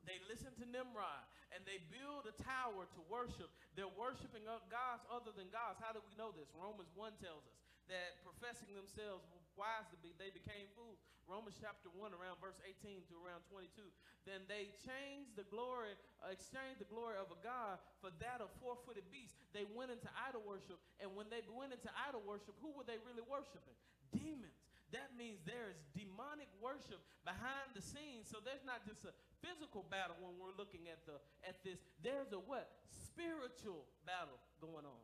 [0.09, 1.23] They listen to Nimrod
[1.55, 3.53] and they build a tower to worship.
[3.77, 5.79] They're worshiping gods other than gods.
[5.79, 6.49] How do we know this?
[6.57, 11.01] Romans 1 tells us that professing themselves wise to be, they became fools.
[11.29, 13.85] Romans chapter 1, around verse 18 to around 22.
[14.27, 18.51] Then they changed the glory, uh, exchanged the glory of a God for that of
[18.59, 19.39] four footed beasts.
[19.55, 20.79] They went into idol worship.
[20.99, 23.77] And when they went into idol worship, who were they really worshiping?
[24.11, 24.63] Demons.
[24.93, 28.29] That means there is demonic worship behind the scenes.
[28.29, 31.17] So there's not just a physical battle when we're looking at the
[31.49, 31.81] at this.
[32.05, 32.69] There's a what?
[32.93, 35.03] Spiritual battle going on.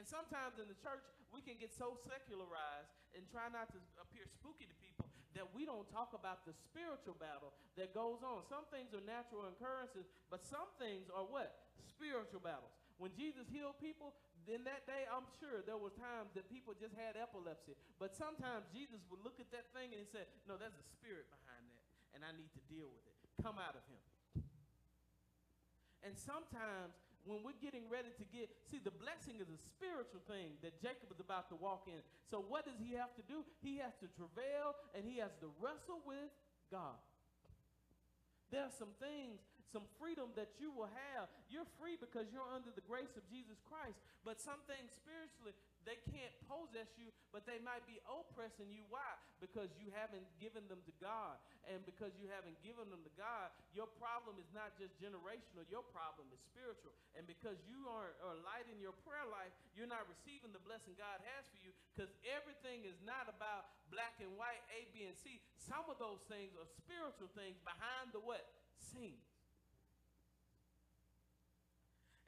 [0.00, 4.24] And sometimes in the church, we can get so secularized and try not to appear
[4.24, 5.04] spooky to people
[5.36, 8.40] that we don't talk about the spiritual battle that goes on.
[8.48, 11.52] Some things are natural occurrences, but some things are what?
[11.84, 12.72] Spiritual battles.
[12.96, 14.16] When Jesus healed people,
[14.48, 17.76] then that day, I'm sure there were times that people just had epilepsy.
[18.00, 21.28] But sometimes Jesus would look at that thing and he said, No, there's a spirit
[21.28, 21.84] behind that,
[22.16, 23.16] and I need to deal with it.
[23.44, 24.00] Come out of him.
[26.00, 26.96] And sometimes
[27.28, 31.12] when we're getting ready to get, see, the blessing is a spiritual thing that Jacob
[31.12, 32.00] is about to walk in.
[32.30, 33.44] So what does he have to do?
[33.60, 36.32] He has to travail and he has to wrestle with
[36.72, 36.96] God.
[38.48, 39.38] There are some things,
[39.72, 41.30] some freedom that you will have.
[41.46, 43.98] You're free because you're under the grace of Jesus Christ.
[44.26, 45.56] But some things spiritually,
[45.88, 48.84] they can't possess you, but they might be oppressing you.
[48.92, 49.16] Why?
[49.40, 51.40] Because you haven't given them to God.
[51.70, 55.86] And because you haven't given them to God, your problem is not just generational, your
[55.94, 56.92] problem is spiritual.
[57.16, 60.98] And because you aren't are light in your prayer life, you're not receiving the blessing
[60.98, 65.16] God has for you because everything is not about black and white, A, B, and
[65.16, 65.40] C.
[65.56, 68.44] Some of those things are spiritual things behind the what?
[68.76, 69.29] Scenes.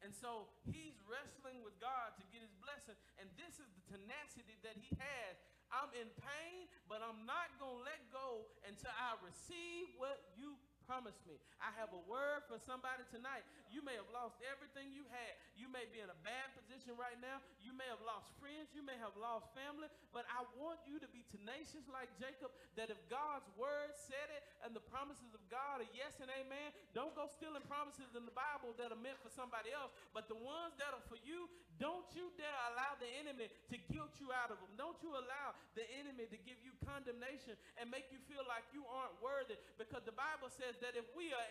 [0.03, 2.98] And so he's wrestling with God to get his blessing.
[3.22, 5.34] And this is the tenacity that he has.
[5.70, 10.59] I'm in pain, but I'm not going to let go until I receive what you
[10.93, 11.40] promised me.
[11.57, 13.49] I have a word for somebody tonight.
[13.72, 15.32] You may have lost everything you had.
[15.57, 17.40] You may be in a bad position right now.
[17.64, 18.68] You may have lost friends.
[18.76, 19.88] You may have lost family.
[20.12, 24.45] But I want you to be tenacious like Jacob that if God's word said it
[24.68, 28.36] and the promises of God are yes and amen, don't go stealing promises in the
[28.36, 29.97] Bible that are meant for somebody else.
[30.12, 31.49] But the ones that are for you,
[31.80, 34.76] don't you dare allow the enemy to guilt you out of them.
[34.76, 38.84] Don't you allow the enemy to give you condemnation and make you feel like you
[38.93, 41.47] aren't worthy because the Bible says that if we are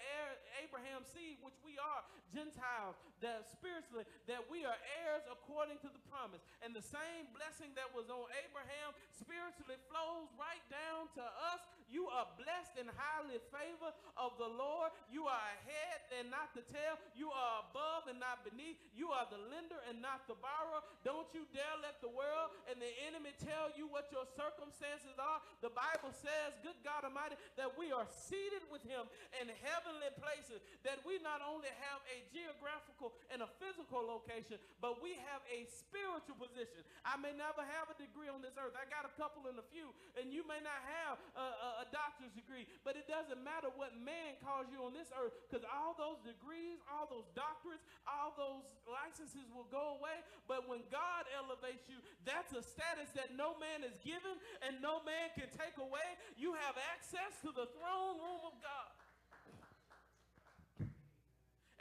[0.59, 5.99] Abraham's seed, which we are, Gentiles, that spiritually, that we are heirs according to the
[6.07, 6.39] promise.
[6.63, 11.59] And the same blessing that was on Abraham spiritually flows right down to us.
[11.91, 14.95] You are blessed and highly favored of the Lord.
[15.11, 16.95] You are ahead and not the tail.
[17.19, 18.79] You are above and not beneath.
[18.95, 20.87] You are the lender and not the borrower.
[21.03, 25.43] Don't you dare let the world and the enemy tell you what your circumstances are.
[25.59, 30.61] The Bible says, good God Almighty, that we are seated with him in heavenly places.
[30.85, 35.65] That we not only have a geographical and a physical location, but we have a
[35.69, 36.81] spiritual position.
[37.05, 38.73] I may never have a degree on this earth.
[38.77, 41.87] I got a couple and a few, and you may not have a, a, a
[41.93, 45.93] doctor's degree, but it doesn't matter what man calls you on this earth because all
[45.97, 50.17] those degrees, all those doctorates, all those licenses will go away.
[50.49, 55.01] But when God elevates you, that's a status that no man is given and no
[55.03, 56.07] man can take away.
[56.37, 58.91] You have access to the throne room of God.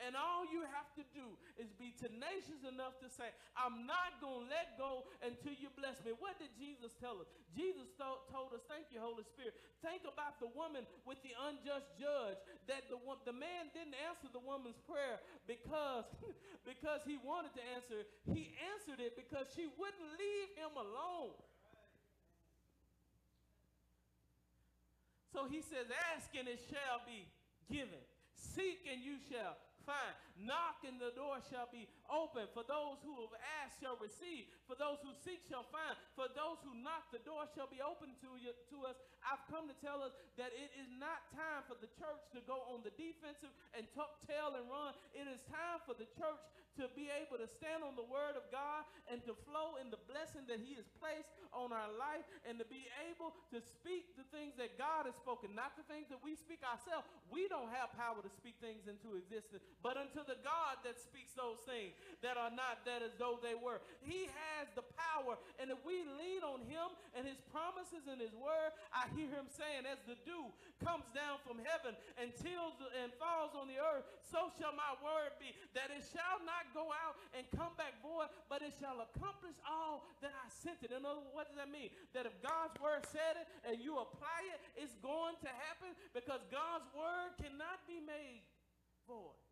[0.01, 4.49] And all you have to do is be tenacious enough to say, I'm not going
[4.49, 6.17] to let go until you bless me.
[6.17, 7.29] What did Jesus tell us?
[7.53, 9.53] Jesus th- told us, thank you, Holy Spirit.
[9.85, 12.97] Think about the woman with the unjust judge, that the,
[13.29, 16.09] the man didn't answer the woman's prayer because,
[16.71, 18.09] because he wanted to answer.
[18.33, 21.37] He answered it because she wouldn't leave him alone.
[25.29, 27.29] So he says, Ask and it shall be
[27.69, 28.01] given.
[28.33, 30.15] Seek and you shall find.
[30.39, 32.51] Knock and the door shall be open.
[32.53, 34.51] For those who have asked shall receive.
[34.67, 35.95] For those who seek shall find.
[36.19, 38.99] For those who knock, the door shall be open to you to us.
[39.23, 42.67] I've come to tell us that it is not time for the church to go
[42.69, 44.93] on the defensive and tuck tail and run.
[45.15, 46.43] It is time for the church
[46.79, 49.99] to be able to stand on the word of God and to flow in the
[50.07, 54.27] blessing that He has placed on our life and to be able to speak the
[54.31, 57.05] things that God has spoken, not the things that we speak ourselves.
[57.29, 61.35] We don't have power to speak things into existence, but unto the God that speaks
[61.35, 61.93] those things
[62.23, 63.81] that are not that as though they were.
[64.01, 68.33] He has the power, and if we lean on Him and His promises and His
[68.37, 73.13] word, I hear Him saying, as the dew comes down from heaven and tills and
[73.21, 77.19] falls on the earth, so shall my word be, that it shall not go out
[77.37, 80.95] and come back void, but it shall accomplish all that I sent it.
[80.95, 81.91] In other words, what does that mean?
[82.15, 86.41] That if God's word said it and you apply it, it's going to happen because
[86.49, 88.47] God's word cannot be made
[89.05, 89.50] void.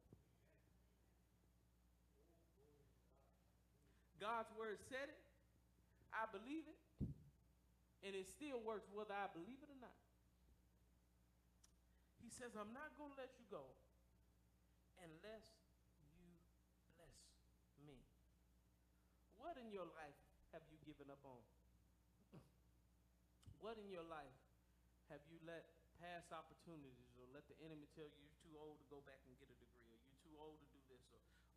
[4.18, 5.20] God's word said it.
[6.10, 6.78] I believe it.
[8.06, 9.98] And it still works whether I believe it or not.
[12.22, 13.64] He says, I'm not going to let you go
[15.02, 15.46] unless
[16.12, 16.30] you
[16.94, 17.18] bless
[17.82, 17.98] me.
[19.38, 20.18] What in your life
[20.54, 21.42] have you given up on?
[23.58, 24.38] What in your life
[25.10, 25.66] have you let
[25.98, 29.34] pass opportunities or let the enemy tell you you're too old to go back and
[29.42, 30.67] get a degree or you're too old to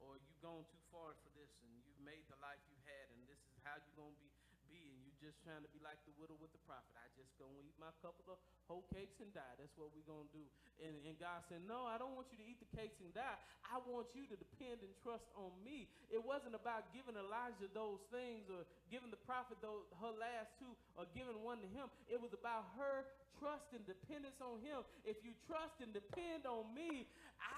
[0.08, 3.22] or, you've gone too far for this and you've made the life you had and
[3.30, 4.32] this is how you're going to be
[4.72, 6.95] B, and you're just trying to be like the widow with the prophet.
[6.95, 8.39] I just gonna eat my couple of
[8.72, 9.54] whole cakes and die.
[9.60, 10.47] That's what we're gonna do.
[10.80, 13.38] And, and God said, No, I don't want you to eat the cakes and die.
[13.68, 15.91] I want you to depend and trust on me.
[16.08, 20.72] It wasn't about giving Elijah those things or giving the prophet those, her last two
[20.95, 21.91] or giving one to him.
[22.08, 23.04] It was about her
[23.36, 24.88] trust and dependence on him.
[25.04, 27.12] If you trust and depend on me,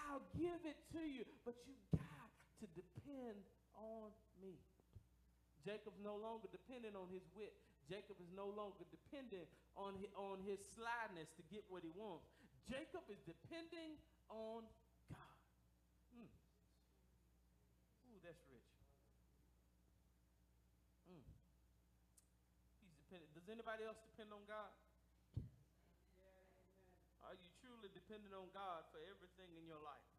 [0.10, 1.24] I'll give it to you.
[1.46, 2.13] But you got
[2.64, 3.44] to depend
[3.76, 4.56] on me.
[5.68, 7.52] Jacob's no longer dependent on his wit.
[7.92, 12.32] Jacob is no longer dependent on his, on his slyness to get what he wants.
[12.64, 14.00] Jacob is depending
[14.32, 14.64] on
[15.12, 15.36] God.
[16.16, 16.32] Mm.
[18.08, 18.72] Ooh, that's rich.
[21.12, 21.24] Mm.
[22.80, 23.32] He's dependent.
[23.36, 24.72] Does anybody else depend on God?
[27.28, 30.13] Are you truly dependent on God for everything in your life?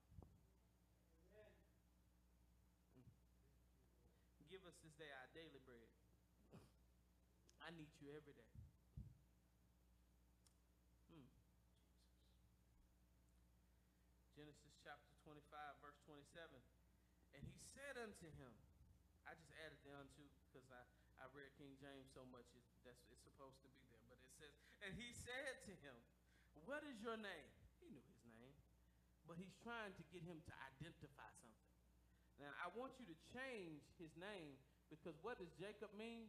[4.54, 5.90] Give us this day our daily bread.
[7.66, 8.54] I need you every day.
[11.10, 11.26] Hmm.
[14.38, 15.42] Genesis chapter 25,
[15.82, 16.54] verse 27.
[17.34, 18.54] And he said unto him,
[19.26, 20.86] I just added the unto because I,
[21.18, 24.06] I read King James so much, it, that's, it's supposed to be there.
[24.06, 24.54] But it says,
[24.86, 25.98] And he said to him,
[26.62, 27.50] What is your name?
[27.82, 28.54] He knew his name,
[29.26, 31.73] but he's trying to get him to identify something.
[32.42, 34.58] Now, I want you to change his name
[34.90, 36.28] because what does Jacob mean?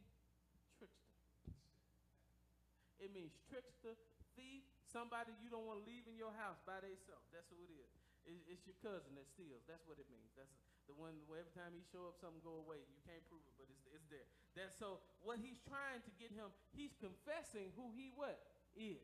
[0.78, 1.12] Trickster.
[3.02, 3.94] It means trickster,
[4.38, 7.26] thief, somebody you don't want to leave in your house by themselves.
[7.34, 7.90] That's who it is.
[8.26, 9.62] It, it's your cousin that steals.
[9.70, 10.34] That's what it means.
[10.34, 10.50] That's
[10.86, 12.82] the one where every time he show up, something go away.
[12.86, 14.26] You can't prove it, but it's, it's there.
[14.54, 18.38] That's so what he's trying to get him, he's confessing who he what
[18.78, 19.02] is.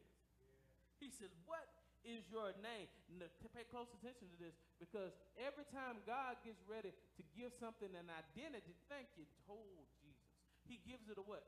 [1.03, 1.67] He says, What
[2.03, 2.91] is your name?
[3.19, 7.91] To pay close attention to this because every time God gets ready to give something
[7.95, 10.27] an identity, thank you, told Jesus.
[10.67, 11.47] He gives it a what?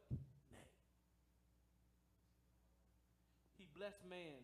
[0.50, 0.74] Name.
[3.58, 4.42] He blessed man.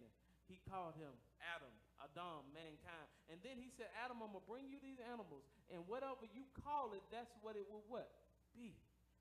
[0.50, 1.14] He called him
[1.54, 1.70] Adam,
[2.02, 3.08] Adam, mankind.
[3.30, 6.90] And then he said, Adam, I'm gonna bring you these animals, and whatever you call
[6.98, 8.10] it, that's what it will what?
[8.54, 8.74] Be.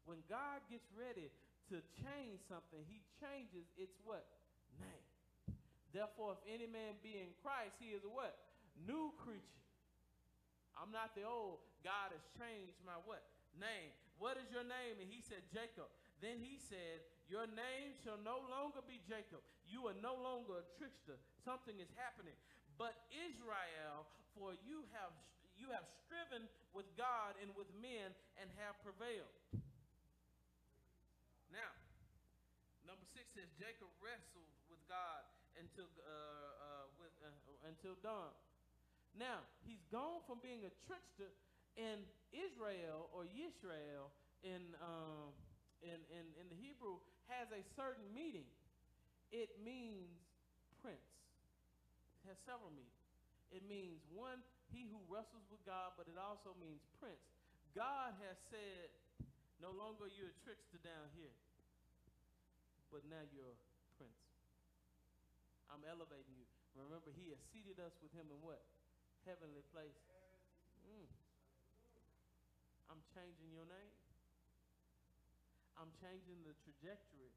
[0.10, 1.30] When God gets ready
[1.70, 4.26] to change something, he changes its what?
[4.82, 5.09] Name.
[5.90, 8.38] Therefore, if any man be in Christ, he is a what?
[8.86, 9.60] New creature.
[10.78, 11.60] I'm not the old.
[11.82, 13.26] God has changed my what?
[13.58, 13.92] Name.
[14.22, 15.02] What is your name?
[15.02, 15.90] And he said, Jacob.
[16.20, 19.42] Then he said, Your name shall no longer be Jacob.
[19.68, 21.18] You are no longer a trickster.
[21.42, 22.36] Something is happening.
[22.76, 25.12] But Israel, for you have
[25.60, 29.36] you have striven with God and with men and have prevailed.
[31.52, 31.76] Now,
[32.88, 35.19] number six says Jacob wrestled with God
[35.80, 38.36] until uh, uh, with, uh, until dawn.
[39.16, 41.32] Now he's gone from being a trickster
[41.80, 42.04] in
[42.36, 44.12] Israel or Yisrael
[44.44, 45.32] in, um,
[45.80, 47.00] in, in, in the Hebrew
[47.32, 48.48] has a certain meaning.
[49.32, 50.12] It means
[50.84, 51.00] prince.
[52.24, 53.00] It has several meanings.
[53.56, 54.44] It means one,
[54.76, 57.24] he who wrestles with God, but it also means prince.
[57.72, 58.92] God has said,
[59.64, 61.34] no longer you're a trickster down here,
[62.92, 63.69] but now you're.
[65.70, 66.46] I'm elevating you.
[66.78, 68.62] Remember, he has seated us with him in what?
[69.26, 69.98] Heavenly place.
[70.86, 71.06] Mm.
[72.90, 73.94] I'm changing your name.
[75.78, 77.32] I'm changing the trajectory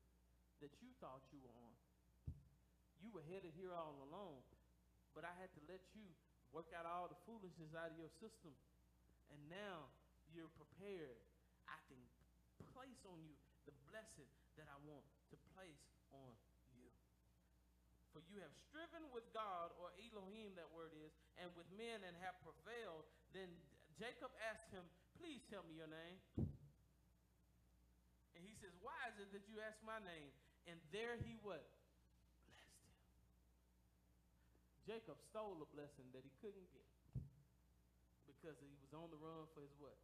[0.65, 1.75] that you thought you were on.
[3.03, 4.43] You were headed here all alone,
[5.15, 6.07] but I had to let you
[6.55, 8.55] work out all the foolishness out of your system.
[9.35, 9.91] And now
[10.31, 11.19] you're prepared.
[11.67, 11.99] I can
[12.73, 13.35] place on you
[13.67, 15.83] the blessing that I want to place
[16.15, 16.33] on.
[18.13, 22.13] For you have striven with God, or Elohim, that word is, and with men and
[22.21, 23.09] have prevailed.
[23.33, 23.49] Then
[23.97, 24.85] Jacob asked him,
[25.17, 26.21] Please tell me your name.
[28.37, 30.29] And he says, Why is it that you ask my name?
[30.69, 31.65] And there he what?
[32.53, 32.93] Blessed him.
[34.85, 36.87] Jacob stole a blessing that he couldn't get
[38.27, 39.95] because he was on the run for his what?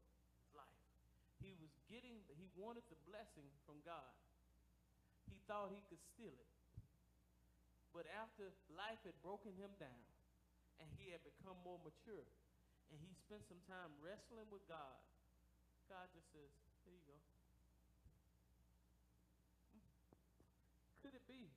[0.54, 0.80] Life.
[1.42, 4.14] He was getting, he wanted the blessing from God.
[5.26, 6.57] He thought he could steal it.
[7.98, 10.06] But after life had broken him down
[10.78, 12.30] and he had become more mature
[12.94, 15.02] and he spent some time wrestling with God,
[15.90, 16.46] God just says,
[16.86, 17.18] Here you go.
[21.02, 21.50] Could it be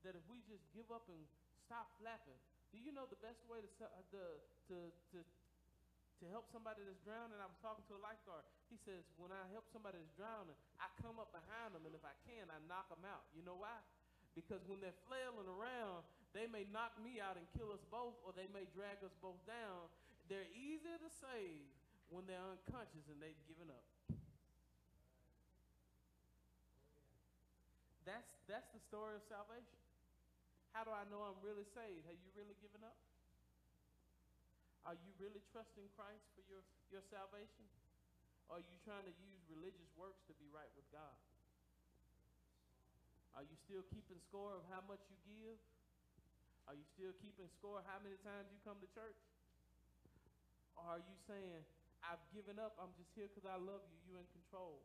[0.00, 1.20] that if we just give up and
[1.68, 2.40] stop flapping,
[2.72, 4.22] do you know the best way to, uh, to,
[4.72, 4.76] to,
[5.12, 7.36] to, to help somebody that's drowning?
[7.36, 8.48] I was talking to a lifeguard.
[8.72, 12.00] He says, when I help somebody that's drowning, I come up behind them, and if
[12.00, 13.28] I can, I knock them out.
[13.36, 13.76] You know why?
[14.36, 16.04] Because when they're flailing around,
[16.36, 19.40] they may knock me out and kill us both, or they may drag us both
[19.48, 19.88] down.
[20.28, 21.64] They're easier to save
[22.12, 23.86] when they're unconscious and they've given up.
[28.04, 29.80] That's that's the story of salvation.
[30.70, 32.04] How do I know I'm really saved?
[32.06, 33.00] Have you really given up?
[34.86, 36.62] Are you really trusting Christ for your,
[36.94, 37.66] your salvation?
[38.46, 41.16] Or are you trying to use religious works to be right with God?
[43.36, 45.60] Are you still keeping score of how much you give?
[46.64, 49.20] Are you still keeping score how many times you come to church?
[50.72, 51.60] Or are you saying,
[52.00, 54.80] I've given up, I'm just here because I love you, you're in control?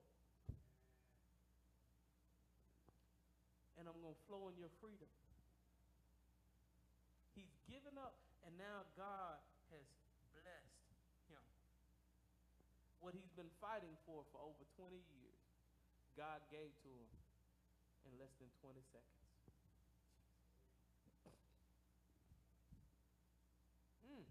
[3.80, 5.08] And I'm going to flow in your freedom.
[7.32, 9.39] He's given up, and now God
[9.72, 9.88] has
[10.36, 10.91] blessed
[11.32, 11.43] him.
[12.99, 15.39] What he's been fighting for for over 20 years,
[16.20, 17.21] God gave to him
[18.22, 19.26] less than 20 seconds.
[24.06, 24.22] Mm.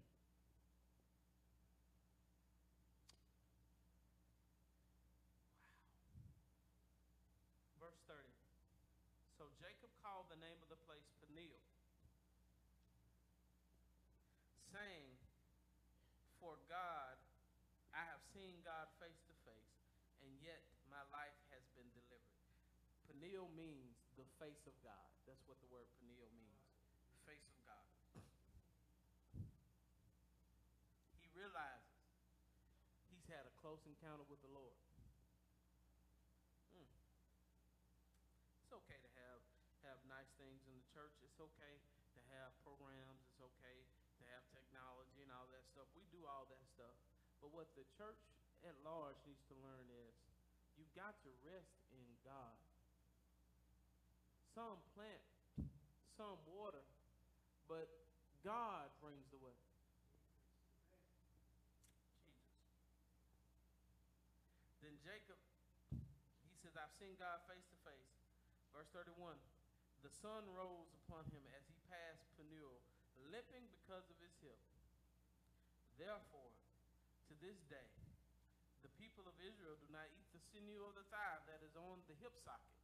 [7.75, 7.83] Wow.
[7.83, 8.23] Verse 30.
[9.35, 11.59] So Jacob called the name of the place Peniel,
[14.71, 15.19] saying,
[16.39, 17.19] For God,
[17.91, 19.75] I have seen God face to face,
[20.23, 22.31] and yet my life has been delivered.
[23.21, 25.05] Peniel means the face of God.
[25.29, 26.65] That's what the word Peniel means.
[27.29, 27.85] Face of God.
[31.21, 32.01] He realizes
[33.13, 34.73] he's had a close encounter with the Lord.
[36.73, 36.89] Mm.
[38.65, 39.45] It's okay to have
[39.85, 41.13] have nice things in the church.
[41.21, 41.77] It's okay
[42.17, 43.21] to have programs.
[43.29, 43.85] It's okay
[44.17, 45.85] to have technology and all that stuff.
[45.93, 46.97] We do all that stuff.
[47.37, 48.17] But what the church
[48.65, 50.17] at large needs to learn is
[50.73, 52.60] you've got to rest in God.
[54.71, 55.23] Some plant,
[56.15, 56.79] some water,
[57.67, 57.91] but
[58.39, 59.51] God brings the way.
[64.79, 65.35] Then Jacob,
[65.91, 68.15] he says, I've seen God face to face.
[68.71, 69.35] Verse 31
[70.07, 72.79] The sun rose upon him as he passed Peniel,
[73.27, 74.55] limping because of his hip.
[75.99, 76.55] Therefore,
[77.27, 77.91] to this day,
[78.87, 81.99] the people of Israel do not eat the sinew of the thigh that is on
[82.07, 82.80] the hip socket,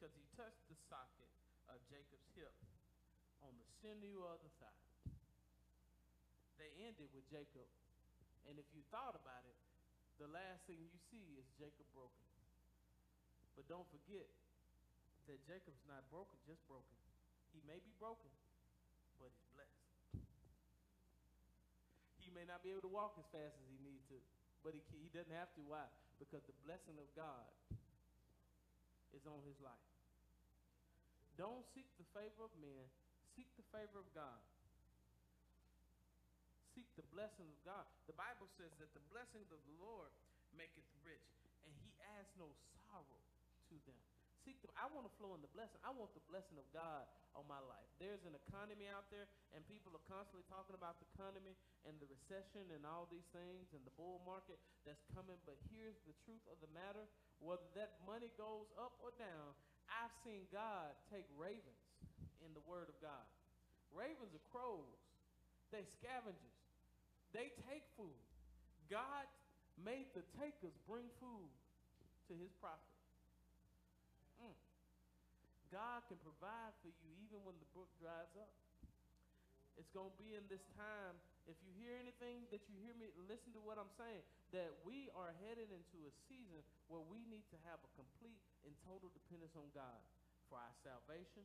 [0.00, 1.28] because he touched the socket
[1.68, 2.56] of Jacob's hip
[3.44, 5.12] on the sinew of the thigh.
[6.56, 7.68] They ended with Jacob.
[8.48, 9.60] And if you thought about it,
[10.16, 12.24] the last thing you see is Jacob broken.
[13.60, 14.24] But don't forget
[15.28, 16.96] that Jacob's not broken, just broken.
[17.52, 18.32] He may be broken,
[19.20, 19.84] but he's blessed.
[22.24, 24.16] He may not be able to walk as fast as he needs to,
[24.64, 25.62] but he, he doesn't have to.
[25.68, 25.84] Why?
[26.16, 27.52] Because the blessing of God
[29.12, 29.89] is on his life.
[31.40, 32.84] Don't seek the favor of men,
[33.32, 34.44] seek the favor of God.
[36.76, 37.88] Seek the blessing of God.
[38.04, 40.12] The Bible says that the blessing of the Lord
[40.52, 41.32] maketh rich,
[41.64, 42.44] and he adds no
[42.84, 43.20] sorrow
[43.72, 43.96] to them.
[44.44, 45.80] Seek the, I want to flow in the blessing.
[45.80, 47.88] I want the blessing of God on my life.
[47.96, 49.24] There's an economy out there,
[49.56, 51.56] and people are constantly talking about the economy
[51.88, 55.40] and the recession and all these things and the bull market that's coming.
[55.48, 57.08] But here's the truth of the matter
[57.40, 59.56] whether that money goes up or down,
[59.90, 61.84] I've seen God take ravens
[62.46, 63.26] in the Word of God.
[63.90, 64.98] Ravens are crows,
[65.74, 66.58] they scavengers,
[67.34, 68.22] they take food.
[68.86, 69.26] God
[69.82, 71.50] made the takers bring food
[72.30, 72.94] to his prophet.
[74.38, 74.54] Mm.
[75.70, 78.50] God can provide for you even when the brook dries up.
[79.78, 81.14] It's going to be in this time.
[81.50, 84.22] If you hear anything that you hear me, listen to what I'm saying.
[84.54, 88.70] That we are headed into a season where we need to have a complete and
[88.86, 89.98] total dependence on God
[90.46, 91.42] for our salvation,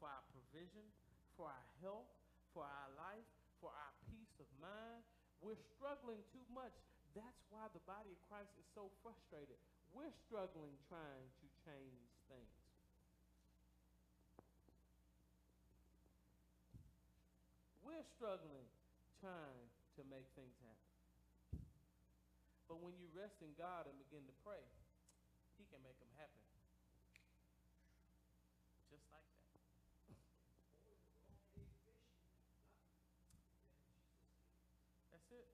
[0.00, 0.88] for our provision,
[1.36, 2.08] for our health,
[2.56, 3.28] for our life,
[3.60, 5.04] for our peace of mind.
[5.44, 6.72] We're struggling too much.
[7.12, 9.60] That's why the body of Christ is so frustrated.
[9.92, 12.56] We're struggling trying to change things.
[17.84, 18.64] We're struggling
[19.22, 20.90] trying to make things happen.
[22.66, 24.58] But when you rest in God and begin to pray,
[25.54, 26.42] He can make them happen.
[28.90, 29.46] Just like that.
[35.14, 35.46] That's it.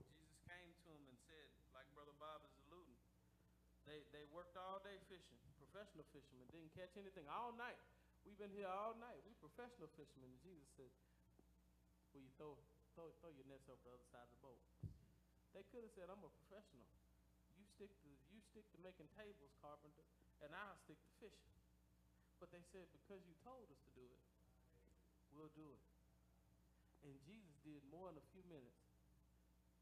[0.00, 1.44] Jesus came to him and said,
[1.76, 2.96] like Brother Bob is alluding,
[3.84, 7.76] they, they worked all day fishing, professional fishermen, didn't catch anything all night.
[8.24, 9.20] We've been here all night.
[9.24, 10.30] We professional fishermen.
[10.30, 10.92] And Jesus said,
[12.12, 12.58] Will you throw,
[12.96, 14.62] throw, throw your nets over the other side of the boat?
[15.56, 16.86] They could have said, I'm a professional.
[17.58, 20.06] You stick to you stick to making tables, carpenter,
[20.42, 21.54] and I'll stick to fishing.
[22.38, 24.22] But they said, Because you told us to do it,
[25.34, 25.82] we'll do it.
[27.06, 28.84] And Jesus did more in a few minutes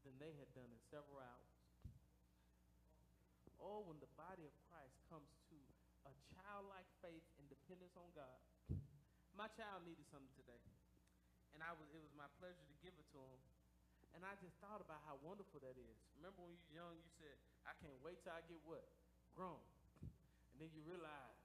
[0.07, 1.53] than they had done in several hours.
[3.59, 5.57] Oh, when the body of Christ comes to
[6.07, 7.27] a childlike faith
[7.69, 8.41] dependence on God.
[9.37, 10.57] My child needed something today,
[11.53, 13.41] and I was it was my pleasure to give it to him.
[14.17, 15.97] And I just thought about how wonderful that is.
[16.17, 17.37] Remember when you were young, you said,
[17.69, 18.81] "I can't wait till I get what
[19.37, 19.61] grown,"
[20.01, 21.37] and then you realize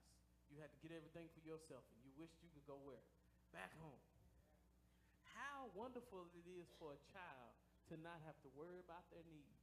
[0.49, 3.05] you had to get everything for yourself, and you wished you could go where
[3.53, 4.01] back home.
[5.37, 7.53] How wonderful it is for a child
[7.93, 9.61] to not have to worry about their needs.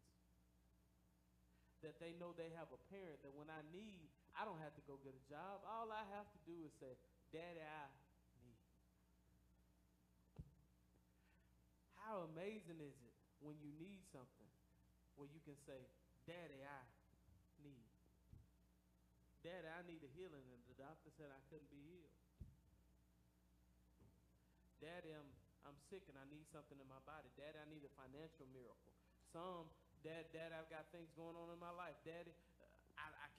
[1.82, 4.84] That they know they have a parent that when I need, I don't have to
[4.88, 5.60] go get a job.
[5.68, 6.96] All I have to do is say,
[7.32, 7.84] Daddy, I
[8.40, 8.60] need.
[12.00, 14.50] How amazing is it when you need something
[15.16, 15.78] where you can say,
[16.24, 16.82] Daddy, I
[17.60, 17.88] need.
[19.44, 22.16] Daddy, I need a healing, and the doctor said I couldn't be healed.
[24.80, 25.30] Daddy, I'm
[25.62, 27.30] I'm sick and I need something in my body.
[27.38, 28.94] Daddy, I need a financial miracle.
[29.30, 29.70] Some,
[30.02, 31.94] Dad, Dad, I've got things going on in my life.
[32.02, 32.34] Daddy,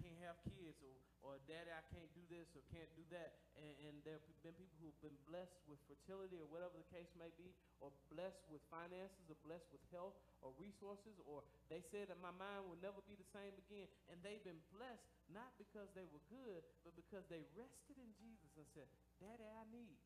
[0.04, 0.91] can't have kids, or,
[1.24, 3.39] or Daddy, I can't do this or can't do that.
[3.56, 7.08] And, and there have been people who've been blessed with fertility or whatever the case
[7.16, 11.39] may be, or blessed with finances, or blessed with health or resources, or
[11.72, 13.88] they said that my mind will never be the same again.
[14.12, 18.51] And they've been blessed not because they were good, but because they rested in Jesus
[18.60, 18.88] and said,
[19.24, 20.04] Daddy, I need.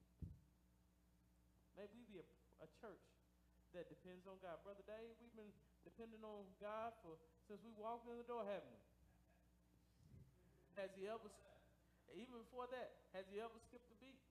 [1.73, 2.27] Maybe we be a,
[2.61, 3.01] a church
[3.73, 4.61] that depends on God.
[4.61, 5.53] Brother Dave, we've been
[5.85, 7.17] depending on God for
[7.49, 8.86] since we walked in the door, haven't we?
[10.77, 11.25] Has he ever,
[12.13, 14.21] even before that, has he ever skipped a beat?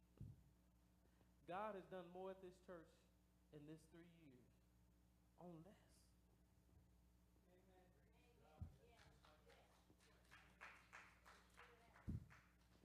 [1.47, 2.87] God has done more at this church
[3.53, 4.47] in this three years
[5.43, 5.75] on less.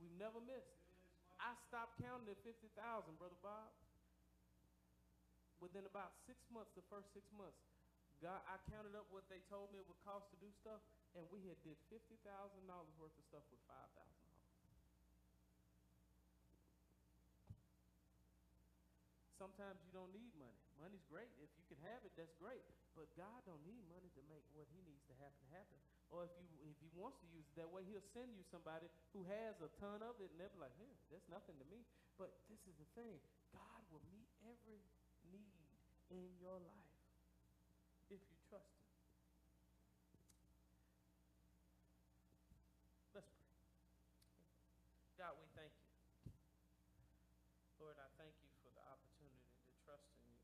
[0.02, 0.82] We've never missed.
[1.40, 3.70] I stopped counting at 50,000, Brother Bob
[5.62, 7.62] within about six months, the first six months,
[8.22, 10.78] God, I counted up what they told me it would cost to do stuff,
[11.18, 14.22] and we had did fifty thousand dollars worth of stuff with five thousand dollars.
[19.42, 20.62] Sometimes you don't need money.
[20.78, 21.34] Money's great.
[21.42, 22.62] If you can have it, that's great.
[22.94, 25.82] But God don't need money to make what He needs to happen happen.
[26.14, 28.86] Or if you if He wants to use it that way, He'll send you somebody
[29.18, 31.82] who has a ton of it, and they'll be like, "Here, that's nothing to me."
[32.22, 33.18] But this is the thing:
[33.50, 34.86] God will meet every
[35.34, 35.58] need
[36.14, 36.91] in your life
[38.52, 38.84] trust Him.
[43.16, 43.48] Let's pray.
[45.16, 45.88] God, we thank you.
[47.80, 50.44] Lord, I thank you for the opportunity to trust in you.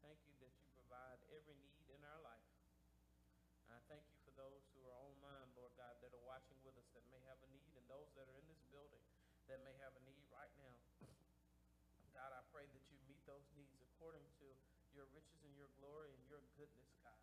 [0.00, 2.48] Thank you that you provide every need in our life.
[3.68, 6.72] And I thank you for those who are online, Lord God, that are watching with
[6.80, 9.04] us that may have a need, and those that are in this building
[9.52, 10.72] that may have a need right now.
[12.16, 14.48] God, I pray that you meet those needs according to
[14.92, 17.16] your riches and your glory and your goodness, God.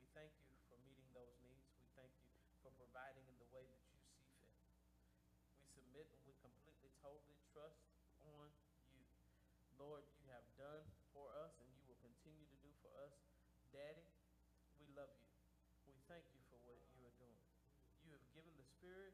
[0.00, 1.68] We thank you for meeting those needs.
[1.76, 2.28] We thank you
[2.64, 4.48] for providing in the way that you see fit.
[5.60, 7.84] We submit and we completely, totally trust
[8.24, 8.48] on
[8.88, 9.04] you.
[9.76, 13.12] Lord, you have done for us and you will continue to do for us.
[13.68, 14.08] Daddy,
[14.80, 15.28] we love you.
[15.92, 17.36] We thank you for what you are doing.
[18.08, 19.12] You have given the spirit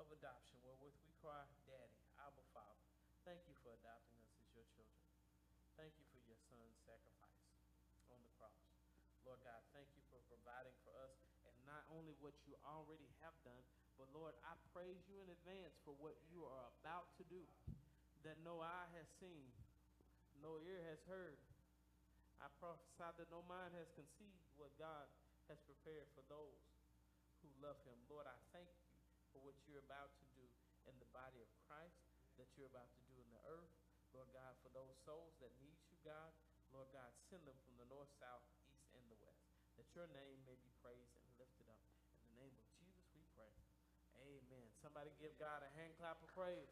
[0.00, 2.86] of adoption wherewith we cry, Daddy, Abba Father.
[3.26, 5.02] Thank you for adopting us as your children.
[5.74, 7.50] Thank you for your son's sacrifice
[8.14, 8.54] on the cross.
[9.26, 11.18] Lord God, thank you for providing for us
[11.50, 13.58] and not only what you already have done,
[13.98, 17.42] but Lord, I praise you in advance for what you are about to do
[18.22, 19.50] that no eye has seen,
[20.38, 21.42] no ear has heard.
[22.38, 25.10] I prophesy that no mind has conceived what God
[25.50, 26.62] has prepared for those
[27.42, 27.98] who love him.
[28.06, 28.86] Lord, I thank you
[29.34, 30.25] for what you're about to
[31.16, 31.96] body of Christ,
[32.36, 33.72] that you're about to do in the earth.
[34.12, 36.32] Lord God, for those souls that need you, God,
[36.72, 39.44] Lord God, send them from the north, south, east, and the west,
[39.80, 41.80] that your name may be praised and lifted up.
[42.12, 43.52] In the name of Jesus, we pray.
[44.20, 44.68] Amen.
[44.84, 46.68] Somebody give God a hand clap of praise.